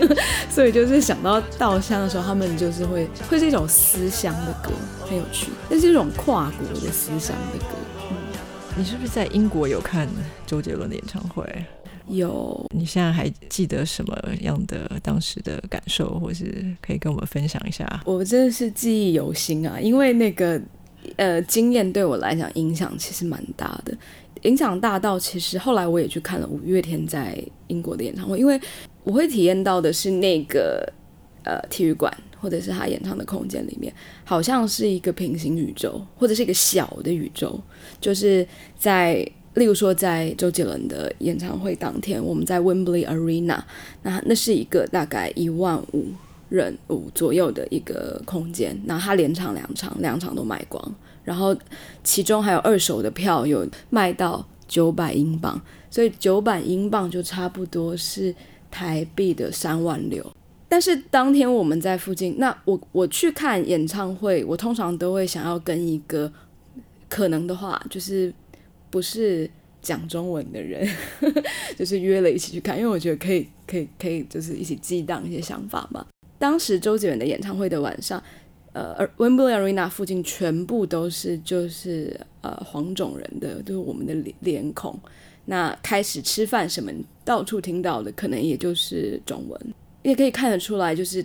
[0.51, 4.71] 所以就是想到稻香的时候，他们就是会会是一种思乡的歌，
[5.09, 5.49] 很有趣。
[5.71, 7.75] 那是一种跨国的思乡的歌。
[8.11, 8.17] 嗯，
[8.77, 10.07] 你是不是在英国有看
[10.47, 11.43] 周杰伦的演唱会？
[12.09, 12.63] 有。
[12.75, 18.03] 你现在还记得什么样的当时的感受，或是可以跟我们分享一下？
[18.05, 20.61] 我真的是记忆犹新啊，因为那个
[21.17, 23.97] 呃经验对我来讲影响其实蛮大的。
[24.43, 27.43] 影响大到，其实后来我也去看了五月天在
[27.75, 28.61] 英国的演唱会，因为
[29.03, 30.89] 我会体验到的是那个
[31.43, 33.93] 呃体育馆或者是他演唱的空间里面，
[34.25, 37.61] 好像是一个平行宇宙，或者是一个小的宇宙。
[38.01, 38.47] 就是
[38.79, 39.15] 在
[39.55, 43.61] 例如说在周杰伦的演唱会当天，我们在 Wembley Arena，
[44.03, 46.07] 那那是一个大概一万五
[46.49, 50.95] 人五左右的一个空间，那他连唱两场，两场都卖光。
[51.25, 51.57] 然后，
[52.03, 55.59] 其中还有二手的票有卖到九百英镑，
[55.95, 58.35] 所以九百英镑就差不多是
[58.69, 60.29] 台币的三万六。
[60.69, 66.29] 但是当天我们在附近，那我我去看演唱会，我通常都会想要跟一个
[67.09, 68.35] 可能的话，就是
[68.91, 69.49] 不是
[69.81, 70.85] 讲中文的人，
[71.79, 76.05] 就是约了一起去看，因为我觉得可以可以可以，就是一起激荡一些想法嘛。
[76.41, 78.21] 当时周杰伦的演唱会的晚上。
[78.73, 84.99] 呃，而 Wembley Arena 附近全部都是就是呃黄种人的，就是我们的脸脸孔。
[85.47, 86.93] 那开始吃饭什么，
[87.25, 91.25] 到处听到的可能也就是中文，也可以看得出来，就是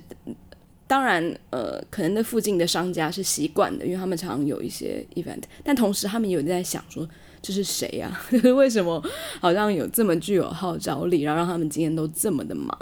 [0.88, 7.08] 当然呃，可能那附近的商家是习惯的，因为他们常有一些 event，但同时他们有在想说。
[7.42, 8.22] 这是谁呀？
[8.58, 9.02] 为什么
[9.40, 12.78] 好像有这么具有号召力，然后让他们今天都这么的忙？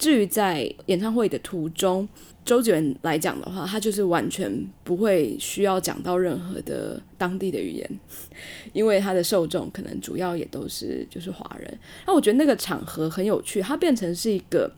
[0.00, 2.08] 至于在演唱会的途中，
[2.50, 7.88] 周杰伦来讲的话，他就是完全不会需要讲到任何的当地的语言，
[8.72, 11.78] 因为他的受众可能主要也都是就是华人。
[12.08, 14.68] 那我觉得那个场合很有趣，它变成是一个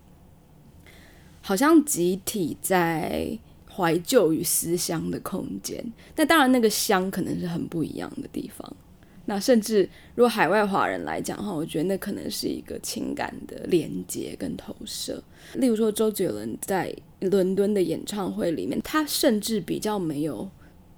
[1.41, 3.27] 好像集体在
[3.75, 5.83] 怀旧与思乡的空间。
[6.15, 8.77] 那当然，那个乡可能是很不一样的地方。
[9.25, 15.25] 那甚至如果海外华人来讲的话，我觉得那可能是一个情感的连接跟投射。
[15.55, 16.95] 例如说，周杰伦在
[17.31, 20.49] 伦敦的演唱会里面，他甚至比较没有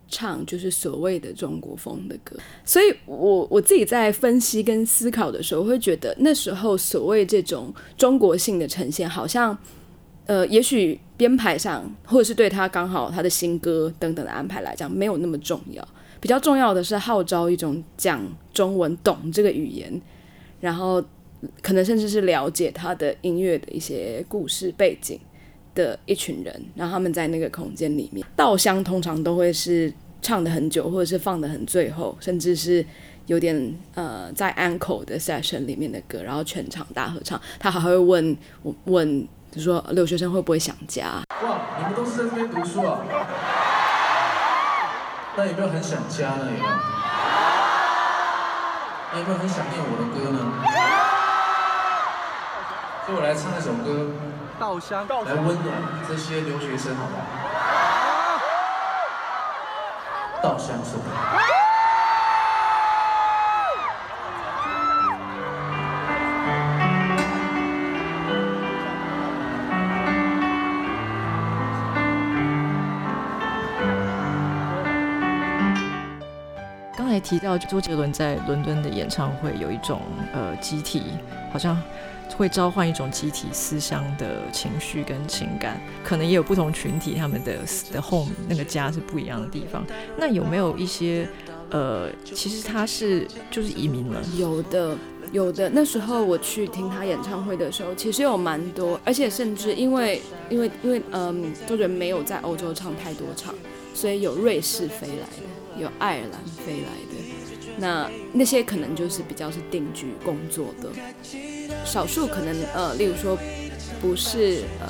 [0.09, 2.37] 唱就是所谓的中国风的歌。
[2.65, 9.57] 所以，我我自己在分析跟思考的时候，会觉得那时候所谓这种中国性的呈现，好像
[10.27, 15.87] 呃，也许编排上或者是对他刚好他的新歌等等的安排来讲，没有那么重要。
[16.21, 20.01] 比较重要的是号召一种讲中文、懂这个语言，
[20.61, 21.05] 然后
[21.61, 25.21] 可能甚至是了解他的音乐的一些故事背景
[25.75, 32.85] 的一群人，然后他们在那个空间里面，稻香通常都会是唱的很久，或者是放的很最后，甚至是
[33.27, 38.37] 有点呃在安口的 session 里面的歌，然后全场大合唱，他还会问
[38.85, 41.23] 问，就说留学生会不会想家？
[41.43, 43.01] 哇，你们都是在这边读书啊？
[45.37, 46.47] 那有没有很想家呢？
[46.47, 46.65] 有没有？
[49.13, 50.39] 那有没有很想念我的歌呢？
[53.05, 54.11] 所以我来唱一首歌，
[54.59, 55.75] 稻香，来温暖
[56.09, 57.23] 这些留学生，好不好？
[60.43, 61.01] 稻香送。
[77.25, 80.01] 提到周杰伦在伦敦的演唱会有一种
[80.33, 81.03] 呃集体，
[81.51, 81.81] 好像
[82.37, 87.59] 会召唤一种集体思乡的情绪跟情感，可能也有不同群体他们的
[87.91, 89.85] 的 home 那个家是不一样的地方。
[90.19, 91.27] 那有没有一些
[91.71, 94.21] 呃，其实他是就是移民了？
[94.37, 94.97] 有的，
[95.33, 95.69] 有的。
[95.71, 103.55] 那时候我去听他演唱会的时候，其实有蛮多，而且甚至因为因为因为嗯，周杰伦没有在欧洲唱太多场，
[103.95, 107.14] 所以有瑞士飞来的，有爱尔兰飞来的。
[107.77, 110.91] 那那些可能就是比较是定居工作的，
[111.85, 113.37] 少数可能呃，例如说
[114.01, 114.89] 不是呃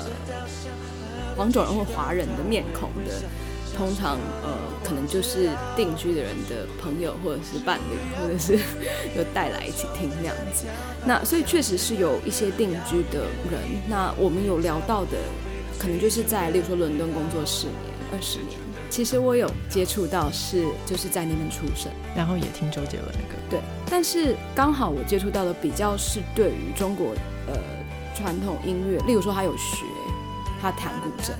[1.35, 3.13] 黄种人或华人的面孔的，
[3.75, 8.53] 通常呃可能就是定居的人的朋友或者是伴侣，或者是
[9.17, 10.65] 有带来一起听那样子。
[11.05, 13.59] 那所以确实是有一些定居的人。
[13.89, 15.17] 那我们有聊到的，
[15.79, 17.75] 可能就是在例如说伦敦工作十年、
[18.11, 18.64] 二十年。
[18.95, 23.35] 其实我有接触到，是就是在那边出生，然后也听周杰伦的歌。
[23.49, 23.59] 对，
[23.91, 27.07] 但是刚好我接触到的比较是对于中国
[27.45, 27.59] 呃
[28.15, 29.83] 传统音乐，例如说他有学，
[30.61, 31.31] 他弹古筝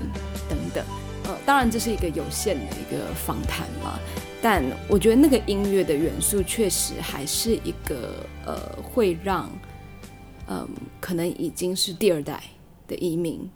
[0.49, 0.83] 等等。
[1.23, 3.97] 呃，当然这是一个有限的一个访谈嘛，
[4.41, 9.49] 但我觉得那个音乐的元素确实还是一个呃会让
[10.49, 10.67] 嗯
[10.99, 12.43] 可能已经是第二代
[12.85, 13.49] 的移民。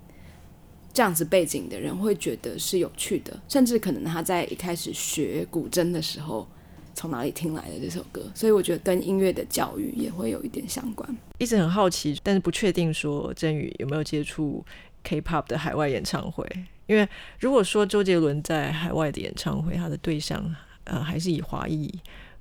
[0.91, 6.47] 这样子背景的人会觉得是有趣的，甚至可能他在一开始学古筝的时候，
[6.93, 11.17] 从哪里听来的这首歌，所以我觉得跟音乐的教育也会有一点相关。
[11.37, 14.65] 一直很好奇，但是不确定说真宇有没有接触
[15.03, 16.45] K-pop 的海外演唱会，
[16.87, 17.07] 因为
[17.39, 21.89] 如果说周杰伦在海外的演唱会，他的对象呃还是以华裔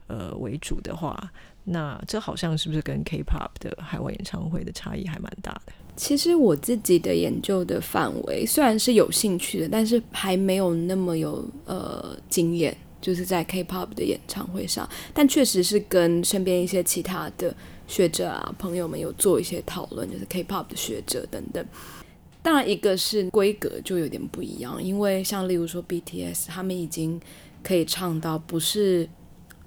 [0.09, 1.31] 呃为主的话，
[1.65, 5.73] 那这好像是不是跟 K-pop 的海外演唱会的差异还蛮大的？
[5.99, 14.89] 其实我自己的研究的范围虽然是有兴趣的，但是还没有那么有呃经验，就是在 K-pop 的演唱会上。
[15.13, 17.53] 但确实是跟身边一些其他的
[17.89, 21.67] 学者啊朋友们有做一些讨论，就是 K-pop 的学者等等。
[22.43, 27.21] 当然，一个是规格就有点不一样，因为像例如说 BTS，他们已经
[27.65, 29.09] 可以唱到不是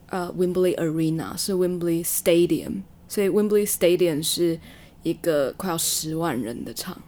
[0.07, 4.57] 呃 Wembley Arena，是 Wembley Stadium，所以 Wembley Stadium 是。
[5.03, 7.01] 一个快要十万人的场，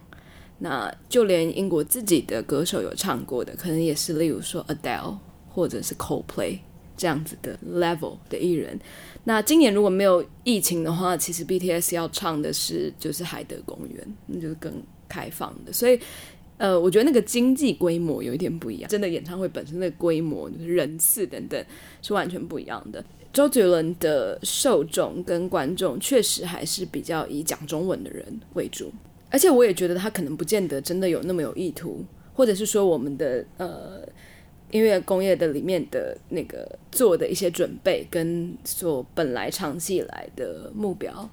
[0.58, 5.16] 那就连英国自己的歌手有唱过的，可能也是例如说 Adele
[5.48, 6.58] 或者是 Coldplay
[6.96, 8.78] 这样子的 level 的艺人。
[9.24, 14.72] 那今年如果没有疫情的话，其实 BTS 要唱的是就是海德公园，那就是更
[15.08, 15.72] 开放的。
[15.72, 15.98] 所以，
[16.56, 21.64] 呃，我觉得那个经济规模有一点不一样，真的演唱会本身的规模、人次等等
[22.00, 23.04] 是完全不一样的。
[23.32, 28.24] 周杰伦的受众跟观众确实还是比较以讲中文的人
[28.54, 28.92] 为主，
[29.28, 34.06] 而且我也觉得他可能不见得真的有那么有意图，或者是说我们的呃
[34.70, 41.28] 音乐工业的里面的那个做的一些准备跟所本来长期以来的目标，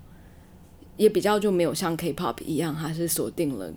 [0.98, 3.72] 也比较就没有像 K-pop 一样，还是锁定了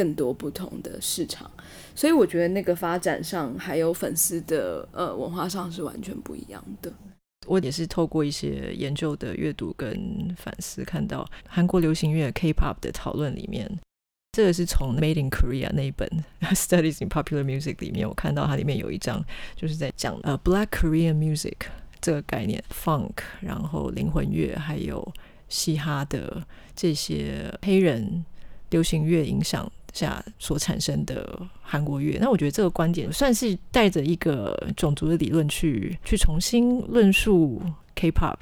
[0.00, 1.50] 更多不同的市场，
[1.94, 6.90] 所以我觉得那个发展上还有粉丝的呃文化上是完全不一样的。
[7.46, 13.70] 我也是透过一些研究的阅读跟反思，看到韩国流行乐 K-pop 的讨论里面，
[14.32, 16.08] 这个是从 Made in Korea 那一本
[16.54, 19.22] Studies in Popular Music 里面，我看到它里面有一章
[19.54, 21.56] 就是在讲呃 Black Korean Music
[22.00, 25.12] 这个概念，funk，然后灵魂乐，还有
[25.50, 26.42] 嘻哈的
[26.74, 28.24] 这些黑人
[28.70, 32.18] 流行乐影响下所产生的韩国乐。
[32.20, 37.62] 那我觉得这个观点算是带着一个种族的理论去去重新论述
[37.94, 38.38] K-pop。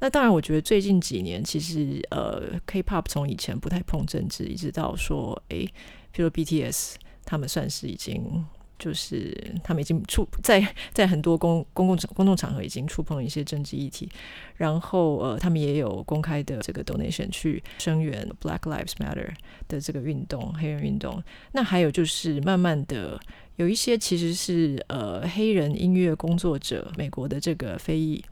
[0.00, 5.68] 那当然，我觉得最近几年其实呃，K-pop 从以前不太碰政治，一直到说，诶，
[6.12, 8.44] 比如 BTS，他们算是已经。
[8.80, 10.60] 就是他们已经触在
[10.92, 14.08] 在很多公公共公众场合已经触碰一些政治议题，
[14.56, 19.30] 然后呃，他们也有公开的这个 donation 去声援 Black Lives Matter
[19.68, 21.22] 的这个运动，黑人运动。
[21.52, 23.20] 那还有就是慢慢的
[23.56, 28.24] 有一些其实是呃黑人音乐工作者，美国的这个非裔。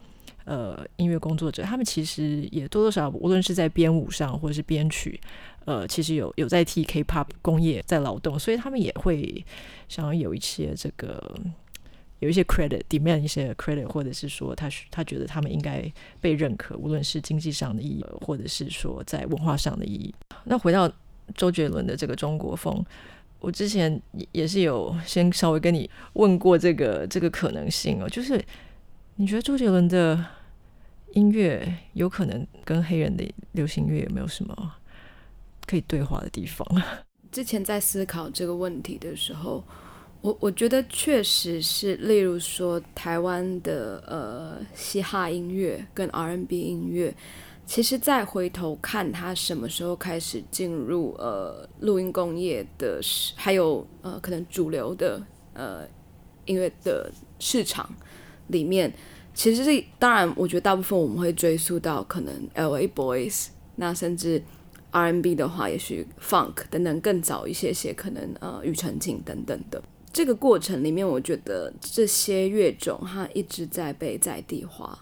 [0.45, 5.21] 呃，音乐工作者，他们其实也多多少少，无论是在编舞上或者是编曲，
[5.69, 9.45] 呃，其实有有在替 K-pop 工业在劳动，所以他们也会
[9.87, 11.23] 想要有一些这个
[12.21, 15.85] 有一些 credit，demand 一些 credit，或者是说他他觉得他们应该
[16.23, 20.15] 被认可，无论是经济上的意义，或者是说在文化上的意义。
[20.45, 20.91] 那回到
[21.35, 22.83] 周杰伦的这个中国风，
[23.39, 24.01] 我之前
[24.33, 28.43] 也是有先稍微跟你问过这个这个可能性哦，就是
[29.17, 30.25] 你觉得周杰伦的。
[31.15, 34.75] 音乐有可能跟黑人的流行乐有没有什么
[35.69, 36.67] 可以对话的地方？
[37.31, 39.63] 之前在思考这个问题的时候，
[40.23, 47.15] 我我觉得确实是，例如说台湾的呃嘻哈音乐跟 R&B 音乐，
[47.67, 52.99] 其实再回头看它什么时候开始进入呃录音工业的，
[53.37, 55.87] 还有呃可能主流的呃
[56.47, 57.89] 音乐的市场
[58.47, 58.93] 里面。
[59.35, 62.89] 其实是当然，我觉得大部分我们会追溯到可能 L.A.
[62.89, 64.43] Boys，那甚至
[64.99, 69.83] R&B 的话，也许 Funk 等等更早一些些，可能呃庾澄庆等等的。
[70.13, 74.99] 这个过程里面，我觉得这些乐种它一直在被在地化。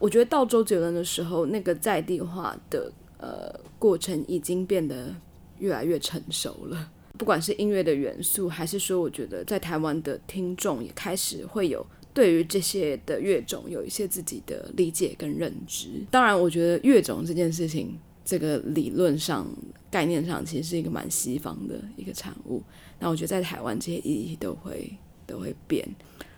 [0.00, 5.14] 我觉得到周杰伦的时候，那个在地化的呃过程已经变得
[5.58, 6.90] 越来越成熟了。
[7.16, 11.84] 不管是音乐的元素，还是说，我觉得在台湾的听众也开始会有。
[12.14, 15.88] 对于这些的乐种有一些自己的理解跟认知。
[16.10, 17.96] 当然，我觉得乐种这件事情，
[18.28, 19.46] 这个理论上、
[19.90, 22.62] 概念上，其实是一个蛮西方的一个产物。
[22.98, 24.92] 那我觉得在台湾这些意义都会
[25.26, 25.82] 都会变。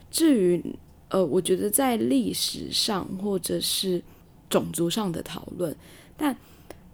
[0.08, 0.64] 至于
[1.08, 4.00] 呃，我觉得在历史上或者是
[4.48, 5.74] 种族上的讨论，
[6.16, 6.36] 但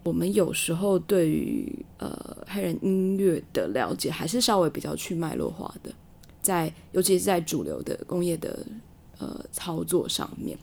[0.01, 5.91] 我们有时候对于呃黑人音乐的了解，还是稍微比较去脉络化的。
[6.41, 8.65] 在，尤其是在主流的工业的
[9.19, 10.57] 呃操作上面，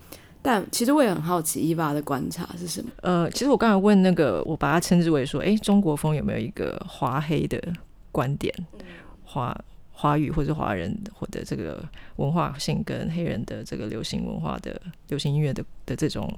[0.47, 2.91] 但其实我也很好奇，伊娃的观察是什么？
[3.01, 7.59] 呃，其实我刚才问那个，我把它称之为说，哎，中国风有没有一个华黑的
[8.13, 8.55] 观点？
[9.25, 9.59] 华
[9.91, 11.83] 华语或者华人或者这个
[12.17, 14.79] 文化性跟黑人的这个流行文化的
[15.09, 16.31] 流行音乐的的这种，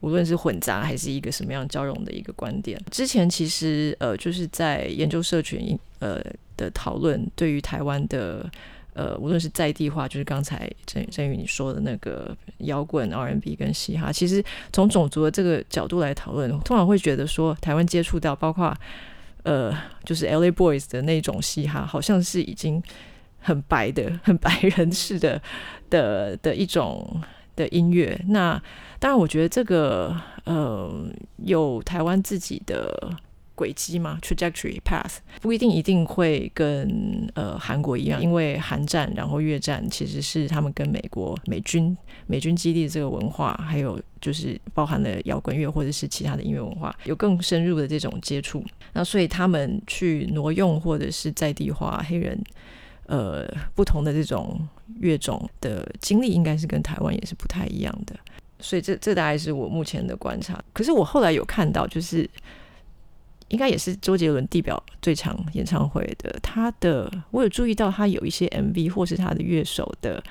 [0.00, 2.80] 无论是混杂还是一个什么样交融的一个观点？
[2.90, 6.22] 之前其实呃，就是在研究社群呃。
[6.58, 8.50] 的讨论对于台湾的
[8.96, 14.42] 呃，无论是在地化，就是刚才郑郑宇你说的那个摇滚、R&B 跟嘻哈，其实
[14.72, 18.74] 从种族的这个角度来讨论，通常会觉得说台湾接触到包括
[19.42, 19.70] 呃，
[20.02, 20.50] 就是 L.A.
[20.50, 22.82] Boys 的那种嘻哈，好像是已经
[23.38, 25.40] 很白的、很白人式的
[25.90, 27.20] 的的一种
[27.54, 28.18] 的音乐。
[28.28, 28.60] 那
[28.98, 30.90] 当然，我觉得这个呃，
[31.44, 33.12] 有台湾自己的。
[33.56, 41.96] 轨迹吗，trajectory path 不一定一定会跟呃韩国一样，因为韩战然后越战其实是他们跟美国美军
[42.28, 52.38] 美军基地这个文化，还有就是包含了摇滚乐或者是其他的音乐文化有更深入的这种接触，那所以他们去挪用或者是在地化黑人
[53.06, 54.68] 呃不同的这种
[55.00, 58.14] 乐种的经历，应该是跟台湾也是不太一样的，
[58.60, 60.62] 所以这这大概是我目前的观察。
[60.74, 62.28] 可是我后来有看到就是。
[63.48, 70.22] 应该也是周杰伦地表最长演唱会的，他的我有注意到他有一些 MV 或是他的乐手的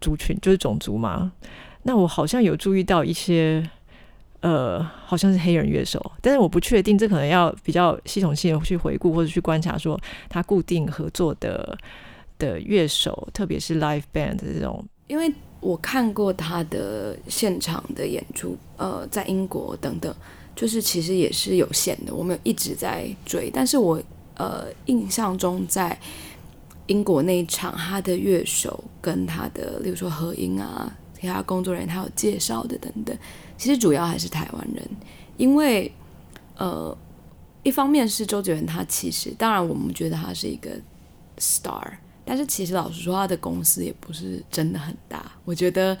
[0.00, 1.32] 族群就是种族嘛，
[1.82, 3.68] 那我好像有注意到一些
[4.40, 11.76] 呃好像是黑人乐手，但是我不确定，这可能要比较系统性的去回顾或者去观察说他固定合作的
[12.38, 20.14] 的乐手，特别是 live band 这种，因为我看过他的现场的演出，呃，在英国等等。
[20.58, 23.48] 就是其实也是有限的，我们一直在追。
[23.48, 24.02] 但是我
[24.34, 25.96] 呃印象中，在
[26.88, 33.16] 英国那一场，他的乐手跟他的，例如说合音啊，其他工作人员他有介绍的等等，
[33.56, 34.84] 其实主要还是台湾人。
[35.36, 35.92] 因为
[36.56, 36.98] 呃，
[37.62, 40.70] 一方面是周杰伦，他其实当然我们觉得他是一个
[41.38, 41.88] star，
[42.24, 45.30] 但是其实老实说，他的公司也不是真的很大。
[45.44, 45.96] 我觉得。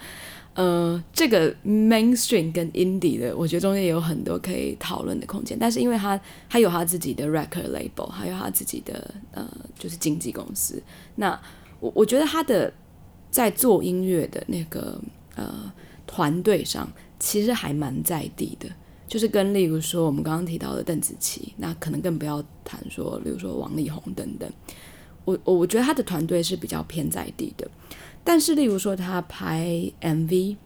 [0.58, 5.56] 呃，这个 mainstream 跟 indie 的，我觉得中间有很多可以讨论的空间。
[5.56, 9.48] 但是因为他他有他自己的 record label，还有他自己的呃，
[9.78, 10.82] 就是经纪公司。
[11.14, 11.40] 那
[11.78, 12.72] 我我觉得他的
[13.30, 15.00] 在做音乐的那个
[15.36, 15.72] 呃
[16.08, 16.90] 团队上，
[17.20, 18.68] 其实还蛮在地的。
[19.06, 24.50] 就是跟例如说我们刚刚提到的邓紫棋，那可能更不要谈说，例如说王力宏等等。
[25.24, 27.70] 我我我觉得他的团队是比较偏在地的。
[28.24, 30.56] 但是，例如说他拍 MV，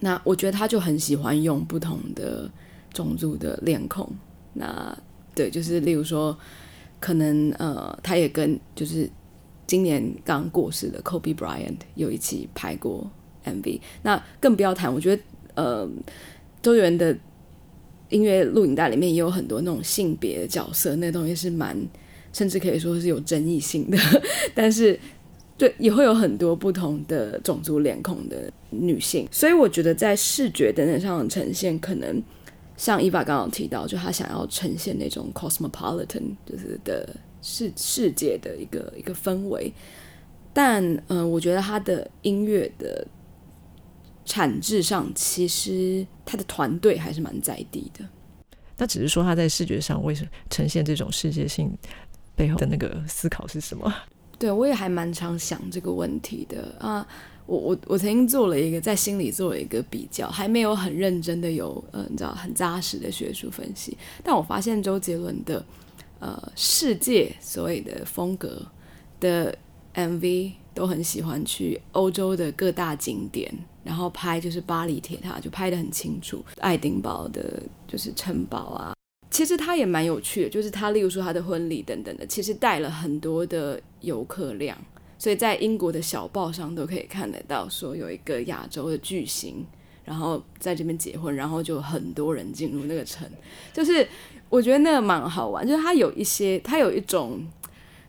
[0.00, 2.50] 那我觉得他就很喜欢用不同的
[2.92, 4.10] 种族的脸孔。
[4.54, 4.96] 那
[5.34, 6.36] 对，就是例如说，
[6.98, 9.08] 可能呃，他也跟就是
[9.68, 13.08] 今年刚过世的 Kobe Bryant 有一起拍过
[13.44, 13.80] MV。
[14.02, 15.22] 那更不要谈，我觉得
[15.54, 15.88] 呃，
[16.60, 17.16] 周杰伦的
[18.08, 21.76] 音乐录影带里面也有很多那种性别角色，那东西是蛮
[22.32, 23.96] 甚至可以说是有争议性的，
[24.56, 24.98] 但是。
[25.60, 32.22] 对，也会有很多不同的种族脸孔的女性，所以我觉得在视觉等等上的呈现，可能
[32.78, 39.70] 像伊娃刚刚提到，就她想要呈现那种 cosmopolitan 就是的世世界的一个一个氛围，
[40.54, 43.06] 但嗯，我觉得她的音乐的
[44.24, 48.02] 产制上，其实她的团队还是蛮在地的。
[48.78, 51.70] 那只是说她在视觉上为什么呈现这种世界性
[52.34, 53.94] 背后的那个思考是什么？
[54.40, 57.06] 对，我也还蛮常想这个问题的啊。
[57.44, 63.98] 我我我曾经做了一个在心里做了一个比较，还没有很认真的有呃，你知道很扎实的学术分析。
[64.24, 65.62] 但我发现周杰伦的
[66.20, 68.64] 呃世界所谓的风格
[69.18, 69.54] 的
[69.94, 73.52] MV 都很喜欢去欧洲的各大景点，
[73.84, 76.42] 然后拍就是巴黎铁塔，就拍的很清楚。
[76.60, 78.94] 爱丁堡的就是城堡啊。
[79.30, 84.76] 其实他也蛮有趣的，就是他，例如说他的婚礼等等的，其实带了很多的游客量，
[85.18, 89.64] 所以在英国的小报上都可以看得到，说有一个亚洲的巨星，
[90.04, 93.24] 然后在这边结婚，然后就很多人进入那个城，
[93.72, 94.04] 就是
[94.48, 97.46] 我觉得那个蛮好玩，就是他有一些，他有一种，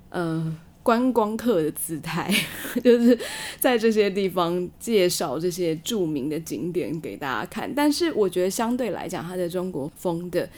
[0.09, 2.33] 呃，观光客的姿态，
[2.83, 3.15] 就是
[3.59, 10.49] 在这些地方介绍这些著名的景点给大家看，但是我觉得相对来讲，他的中国风的。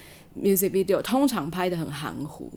[0.42, 2.50] Music video 通常拍的很含糊，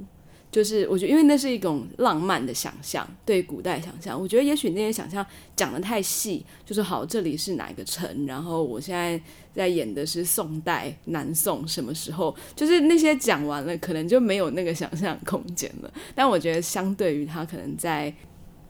[0.50, 4.18] 就是我觉得，因为那是一种浪漫的想象，对古代想象。
[4.18, 5.24] 我觉得也许那些想象
[5.54, 9.20] 讲的太细，就是好，这里是哪个城，然后我现在
[9.54, 15.92] 在演的是宋代南宋什么时候，就是那些讲完了，可能就没有那个想象空间了。
[16.14, 18.12] 但我觉得，相对于他可能在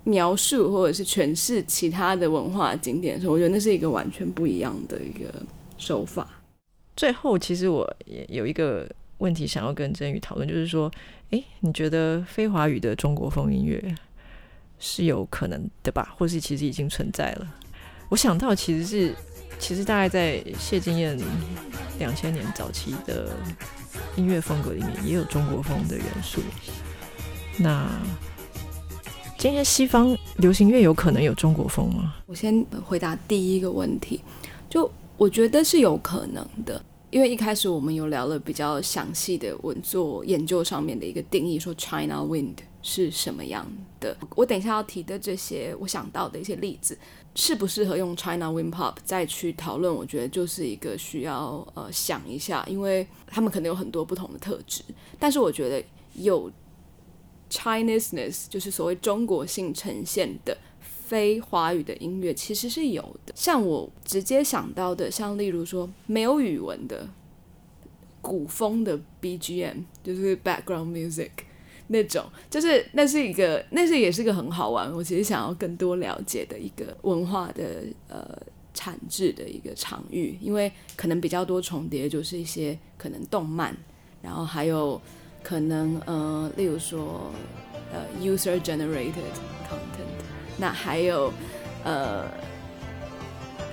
[0.04, 5.32] 描述或者是诠释其他的文化景点的时候，我觉得那是一个完全不一样的一个
[5.78, 6.35] 手法。
[6.96, 10.90] 最后，其实我也有一个问题想要跟真宇讨论，就是说，
[11.30, 13.94] 诶，你觉得非华语的中国风音乐
[14.78, 16.14] 是有可能的吧？
[16.16, 17.46] 或是其实已经存在了？
[18.08, 19.14] 我想到其实是，
[19.58, 21.18] 其实大概在谢金燕
[21.98, 23.36] 两千年早期的
[24.16, 26.40] 音乐风格里面，也有中国风的元素。
[27.58, 27.86] 那
[29.36, 32.14] 今天西方流行乐有可能有中国风吗？
[32.24, 34.22] 我先回答第一个问题，
[34.70, 34.90] 就。
[35.16, 43.66] 我觉得是有可能的，因为一开始我们有聊了比较详细的文做研究上面的一个定义，说 China Wind 是什么样
[43.98, 44.14] 的。
[44.34, 46.98] 我等一下要提的这些，我想到的一些例子，
[47.34, 54.82] 适不适合用 China Wind Pop 再去讨论，我觉得就是一个需要呃想一下，因为他们可能有很多不同的特质，
[55.18, 55.82] 但是我觉得
[56.14, 56.52] 有
[57.48, 60.56] Chineseness，就是所谓中国性呈现的。
[61.06, 67.08] 非华语的音乐其实是有的，像我直接想到的，像例如说没有语文的
[68.20, 71.30] 古风的 BGM，就是 background music
[71.86, 78.36] 那种，就是那是一个，那是也是个很好玩，我其实想要更多了解的一个文化的呃
[78.74, 83.76] 产制的一个场域，因为可能比较多重叠，就是一些可能动漫，
[84.20, 85.00] 然后还有
[85.44, 87.30] 可能呃，例如说
[87.92, 89.12] 呃 user generated
[89.70, 90.35] content。
[90.58, 91.32] 那还有，
[91.84, 92.24] 呃，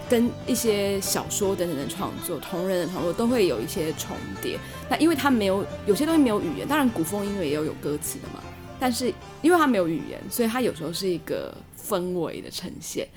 [0.10, 4.60] 跟一些小说等等的创作、同人的创作都会有一些重叠。
[4.90, 8.44] 那因为它没有有些东西没有语言，当然古风音乐也有有歌词的嘛。
[8.80, 13.08] 但是因为它没有语言，所以它有时候是一个氛围的呈现。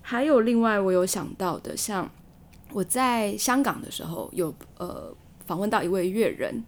[0.00, 2.08] 还有另外我有想到的，像
[2.72, 5.12] 我在香港的时候有呃
[5.44, 6.64] 访问到一位乐人，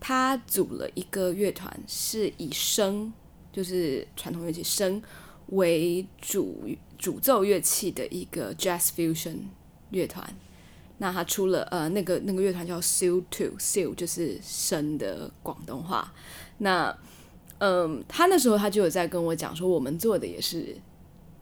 [0.00, 3.10] 他组了一个乐团，是以笙，
[3.52, 5.00] 就是传统乐器笙。
[5.52, 9.36] 为主主奏乐器的一个 Jazz Fusion
[9.90, 10.34] 乐团，
[10.98, 16.12] 那他出了呃那个那个乐团叫 Seal Two，Seal 就是笙的广东话。
[16.58, 16.96] 那
[17.58, 20.76] 嗯，他那时候他就有在跟我讲说，我们做的也是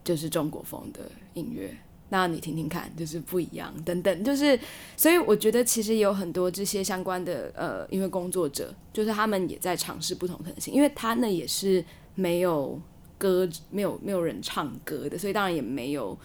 [0.05, 1.01] 就是中国风的
[1.35, 1.77] 音乐。
[2.13, 4.59] 那你听听看，就是不一样等等，就是
[4.97, 11.85] 所以我觉得其实有很多这些相关的呃音乐工作者，就是他们也在尝试不同可能性，因为他那也是
[12.17, 12.81] 没有
[13.21, 16.19] 歌，没有没有人唱歌的，所以当然也没有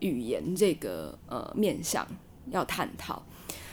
[0.00, 2.04] 语言这个呃面向
[2.50, 3.22] 要探讨。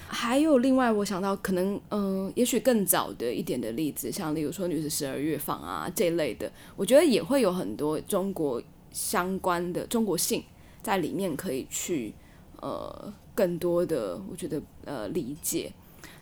[0.09, 8.61] 还有另外，我想到可能，嗯，也许更早的一点的例子，像例如说《女子十二乐坊》啊这类的，我觉得也会有很多中国
[8.91, 10.43] 相关的中国性
[10.81, 12.13] 在里面可以去
[12.61, 15.73] 呃更多的，我觉得呃理解。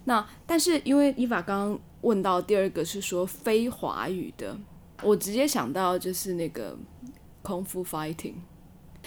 [0.05, 4.57] 那但是因为伊法刚刚问到第二个是说非华语的，
[5.03, 6.77] 我直接想到就是那个
[7.41, 8.35] 空腹 fighting，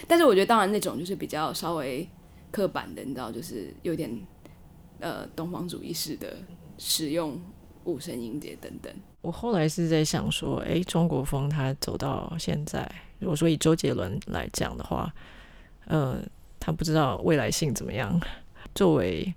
[0.07, 2.09] 但是我觉得当然那种就是比较稍微
[2.51, 4.11] 刻板的，你知道，就是有点。
[5.01, 6.37] 呃，东方主义式的
[6.77, 7.41] 使用
[7.85, 8.93] 五声音阶等等。
[9.21, 12.85] 我后来是在想说，哎，中国风它走到现在，
[13.21, 15.15] 如果说以周杰伦来讲的话，
[15.85, 16.21] 呃，
[16.59, 18.21] 他不知道未来性怎么样。
[18.75, 19.33] 作为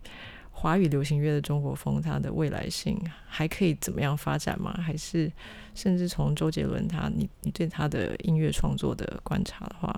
[0.62, 2.96] 华语流行乐的中国风，它的未来性
[3.28, 4.72] 还可以怎么样发展吗？
[4.80, 5.32] 还是
[5.74, 9.92] 甚至从周杰伦他，你你对他的音乐创作的观察的话，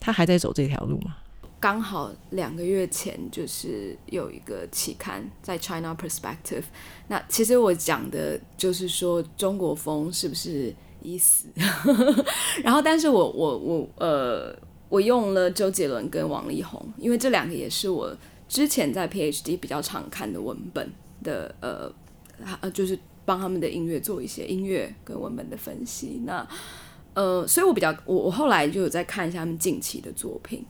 [0.00, 1.18] 他还在走这条路吗？
[1.60, 6.64] 刚好两个月前，就是有一个期刊在 China Perspective。
[7.08, 11.48] 那其实我讲的就是说中国风是不是已死？
[12.64, 14.56] 然后，但是我我我呃，
[14.88, 18.16] 我用了周杰伦跟王力宏，因为这两个也是我
[18.52, 20.92] 之前在 PhD 比较常看的文本
[21.24, 21.90] 的呃
[22.60, 26.20] 呃，就是帮他们的音乐做一些音乐跟文本的分析。
[26.26, 26.46] 那
[27.14, 30.62] 呃，所以我比较我我后来就有在看一下他们近期的作品。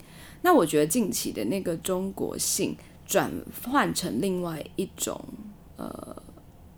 [0.42, 3.28] 那我觉得近期的那个中国性转
[3.64, 5.20] 换成另外一种
[5.76, 6.22] 呃，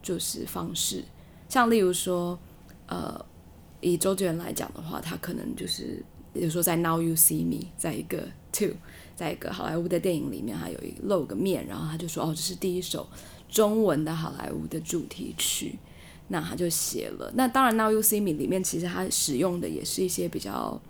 [0.00, 1.04] 就是方式，
[1.50, 2.38] 像例如说，
[2.86, 3.22] 呃，
[3.82, 6.02] 以周杰伦来讲的话，他可能就是，
[6.32, 8.70] 比如说在《Now You See Me》在一个 Two，
[9.14, 13.06] 在一个好莱坞的电影里面，他有一露个面，然后他就说，哦，这是第一首
[13.48, 15.78] 中文的好莱坞的主题曲，
[16.28, 17.32] 那他就写了。
[17.34, 20.80] 那当然，《Now You See Me》里面其实他使用的也是一些比较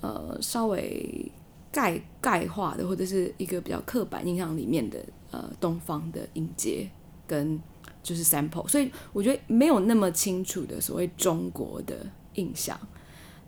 [0.00, 1.30] 呃稍微。
[1.74, 6.88] 概概化的，或者是一个比较刻板印象里面的呃东方的音阶
[7.26, 7.60] 跟
[8.00, 12.78] 就是 sample，所以我觉得没有那么清楚的所谓中国的印象。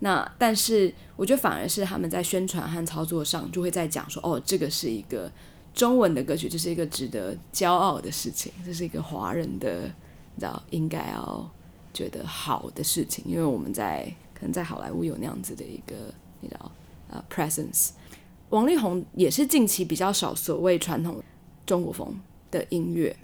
[0.01, 5.31] 那但是我觉得反而是他们在宣传和操作上就会在讲说，哦，这个是一个
[5.73, 9.83] 中文的歌曲，这是一个值得骄傲的事情，这是一个华人的
[10.35, 11.51] 你知道应该要
[11.95, 15.95] 觉得好的事情，因为我们在可能在好莱坞有那样子的一个
[16.41, 16.71] 你知道
[17.09, 17.91] 呃 presence。
[18.51, 21.23] 王力宏也是近期比较少所谓传统
[21.65, 22.15] 中国风
[22.51, 23.17] 的音乐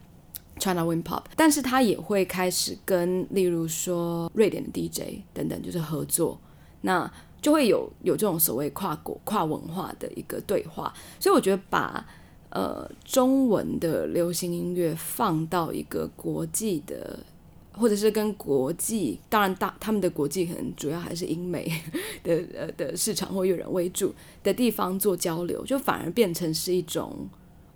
[0.58, 6.40] ，China Wind Pop，但是他也会开始跟例如说瑞典的 DJ 等等就是合作，
[6.82, 7.10] 那
[7.40, 12.06] 就会有有这种所谓跨国跨文化的一个对话，所以我觉得把
[12.50, 17.18] 呃中文的流行音乐放到一个国际的。
[17.74, 21.72] 或者是跟国际，当然大他们的国际可能主要还是英美
[22.22, 27.26] 的呃的市场或有人为主的地方做交流，就反而变成是一种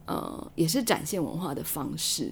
[0.04, 2.30] 呃也是展现文化的方式。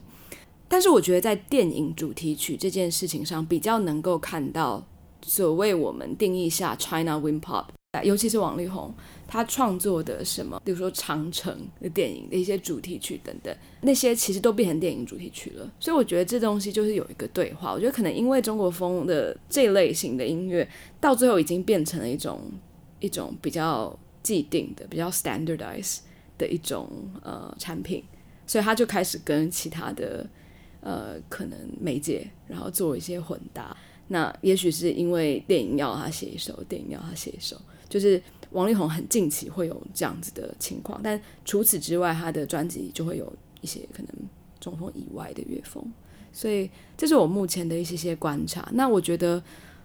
[0.68, 4.86] 但是我觉得在电影主题曲这件事情上，比较能够看到
[5.26, 7.64] 所谓我们定义下 China Wind Pop。
[8.02, 8.92] 尤其是王力宏，
[9.24, 15.72] 他创作的什么，比如说《长城》的电影的一些主题曲等等，那些其实都变成电影主题曲了。
[15.78, 17.72] 所以我觉得这东西就是有一个对话。
[17.72, 20.68] 我觉得可能因为中国风的这类型的音乐，
[21.00, 22.40] 到最后已经变成了一种
[22.98, 25.98] 一种比较既定的、比较 standardized
[26.36, 26.90] 的一种
[27.22, 28.02] 呃产品，
[28.44, 30.28] 所以他就开始跟其他的
[30.80, 33.76] 呃可能媒介，然后做一些混搭。
[34.08, 37.56] 那也许是因为电影要他写一首，电影要他写一首。
[37.88, 44.08] 就是王力宏很近期会有这样子的情况，但除此之外，他的专辑就会有一些可能
[44.58, 45.84] 中风以外的乐风，
[46.32, 48.68] 所以这是我目前的一些些观察。
[48.72, 49.40] 那我觉得，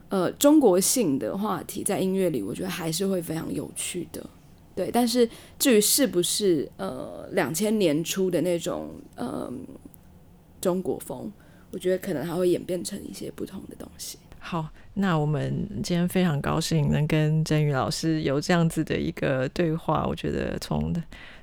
[0.10, 4.28] 呃，中国性的话题在音乐里，我觉得还是会非常有趣的，
[4.76, 4.90] 对。
[4.90, 9.52] 但是至于是不是呃两千年初的那种呃
[10.60, 11.32] 中国风，
[11.72, 14.18] 我觉得可能还会演变成一些不同的东西。
[14.40, 20.06] 好，那我们今天非常高兴能跟真宇老师有这样子的一个对话。
[20.08, 20.94] 我觉得从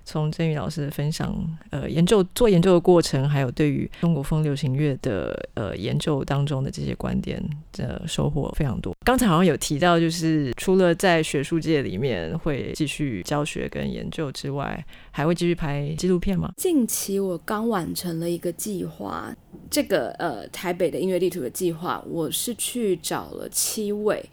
[0.06, 1.34] 从真宇老师的分享，
[1.70, 7.42] 呃，研究做研究的过程，还有对于中国风流行乐的呃研究当中的这些观点，
[7.72, 8.94] 的收获非常多。
[9.04, 16.52] 刚才好像有提到，就是除了在学术界里面会继续教学跟研究之外，还会继续拍纪录片吗？
[16.56, 19.34] 近期我刚完成了一个计划，
[19.68, 24.24] 这个呃台北的音乐地图的计划，我是去找了七位，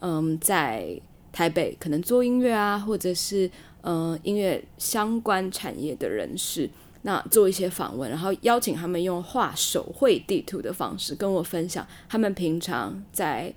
[0.00, 1.00] 嗯，在
[1.30, 3.50] 台北可能做音乐啊，或者是
[3.82, 6.68] 嗯音乐相关产业的人士，
[7.02, 13.52] 那做一些访问，然后邀请他们用画手绘地图的方式跟我分享他们平常在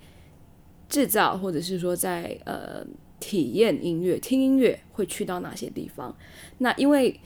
[0.88, 2.84] 制造或者是说在呃
[3.18, 6.14] 体验音乐、听音乐会去到哪些地方。
[6.58, 7.18] 那因为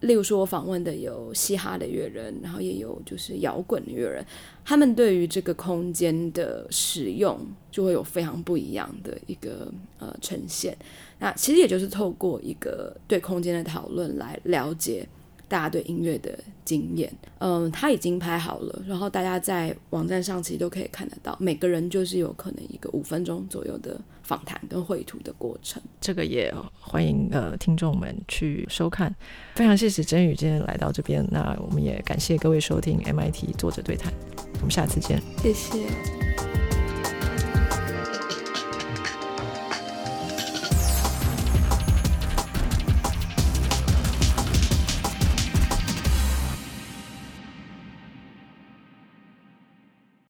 [0.00, 4.24] 例如说，我访问的有嘻哈的乐人，然后也有就是摇滚乐人，
[4.64, 7.38] 他们对于这个空间的使用
[7.70, 10.76] 就会有非常不一样的一个呃呈现。
[11.18, 15.08] 那其实也就是透过一个对空间的讨论来了解
[15.48, 17.12] 大家对音乐的经验。
[17.38, 25.82] 嗯，他已经拍好了，然后大家在网站上其实都可以看得到，每个人就是有可能一个五分钟左右的访谈跟绘图的过程。
[26.00, 29.14] 这个也欢迎呃听众们去收看。
[29.54, 34.12] 非常谢谢真宇今天来到这边，那我们也感谢各位收听 MIT 作者对谈，
[34.54, 36.65] 我们下次见，谢谢。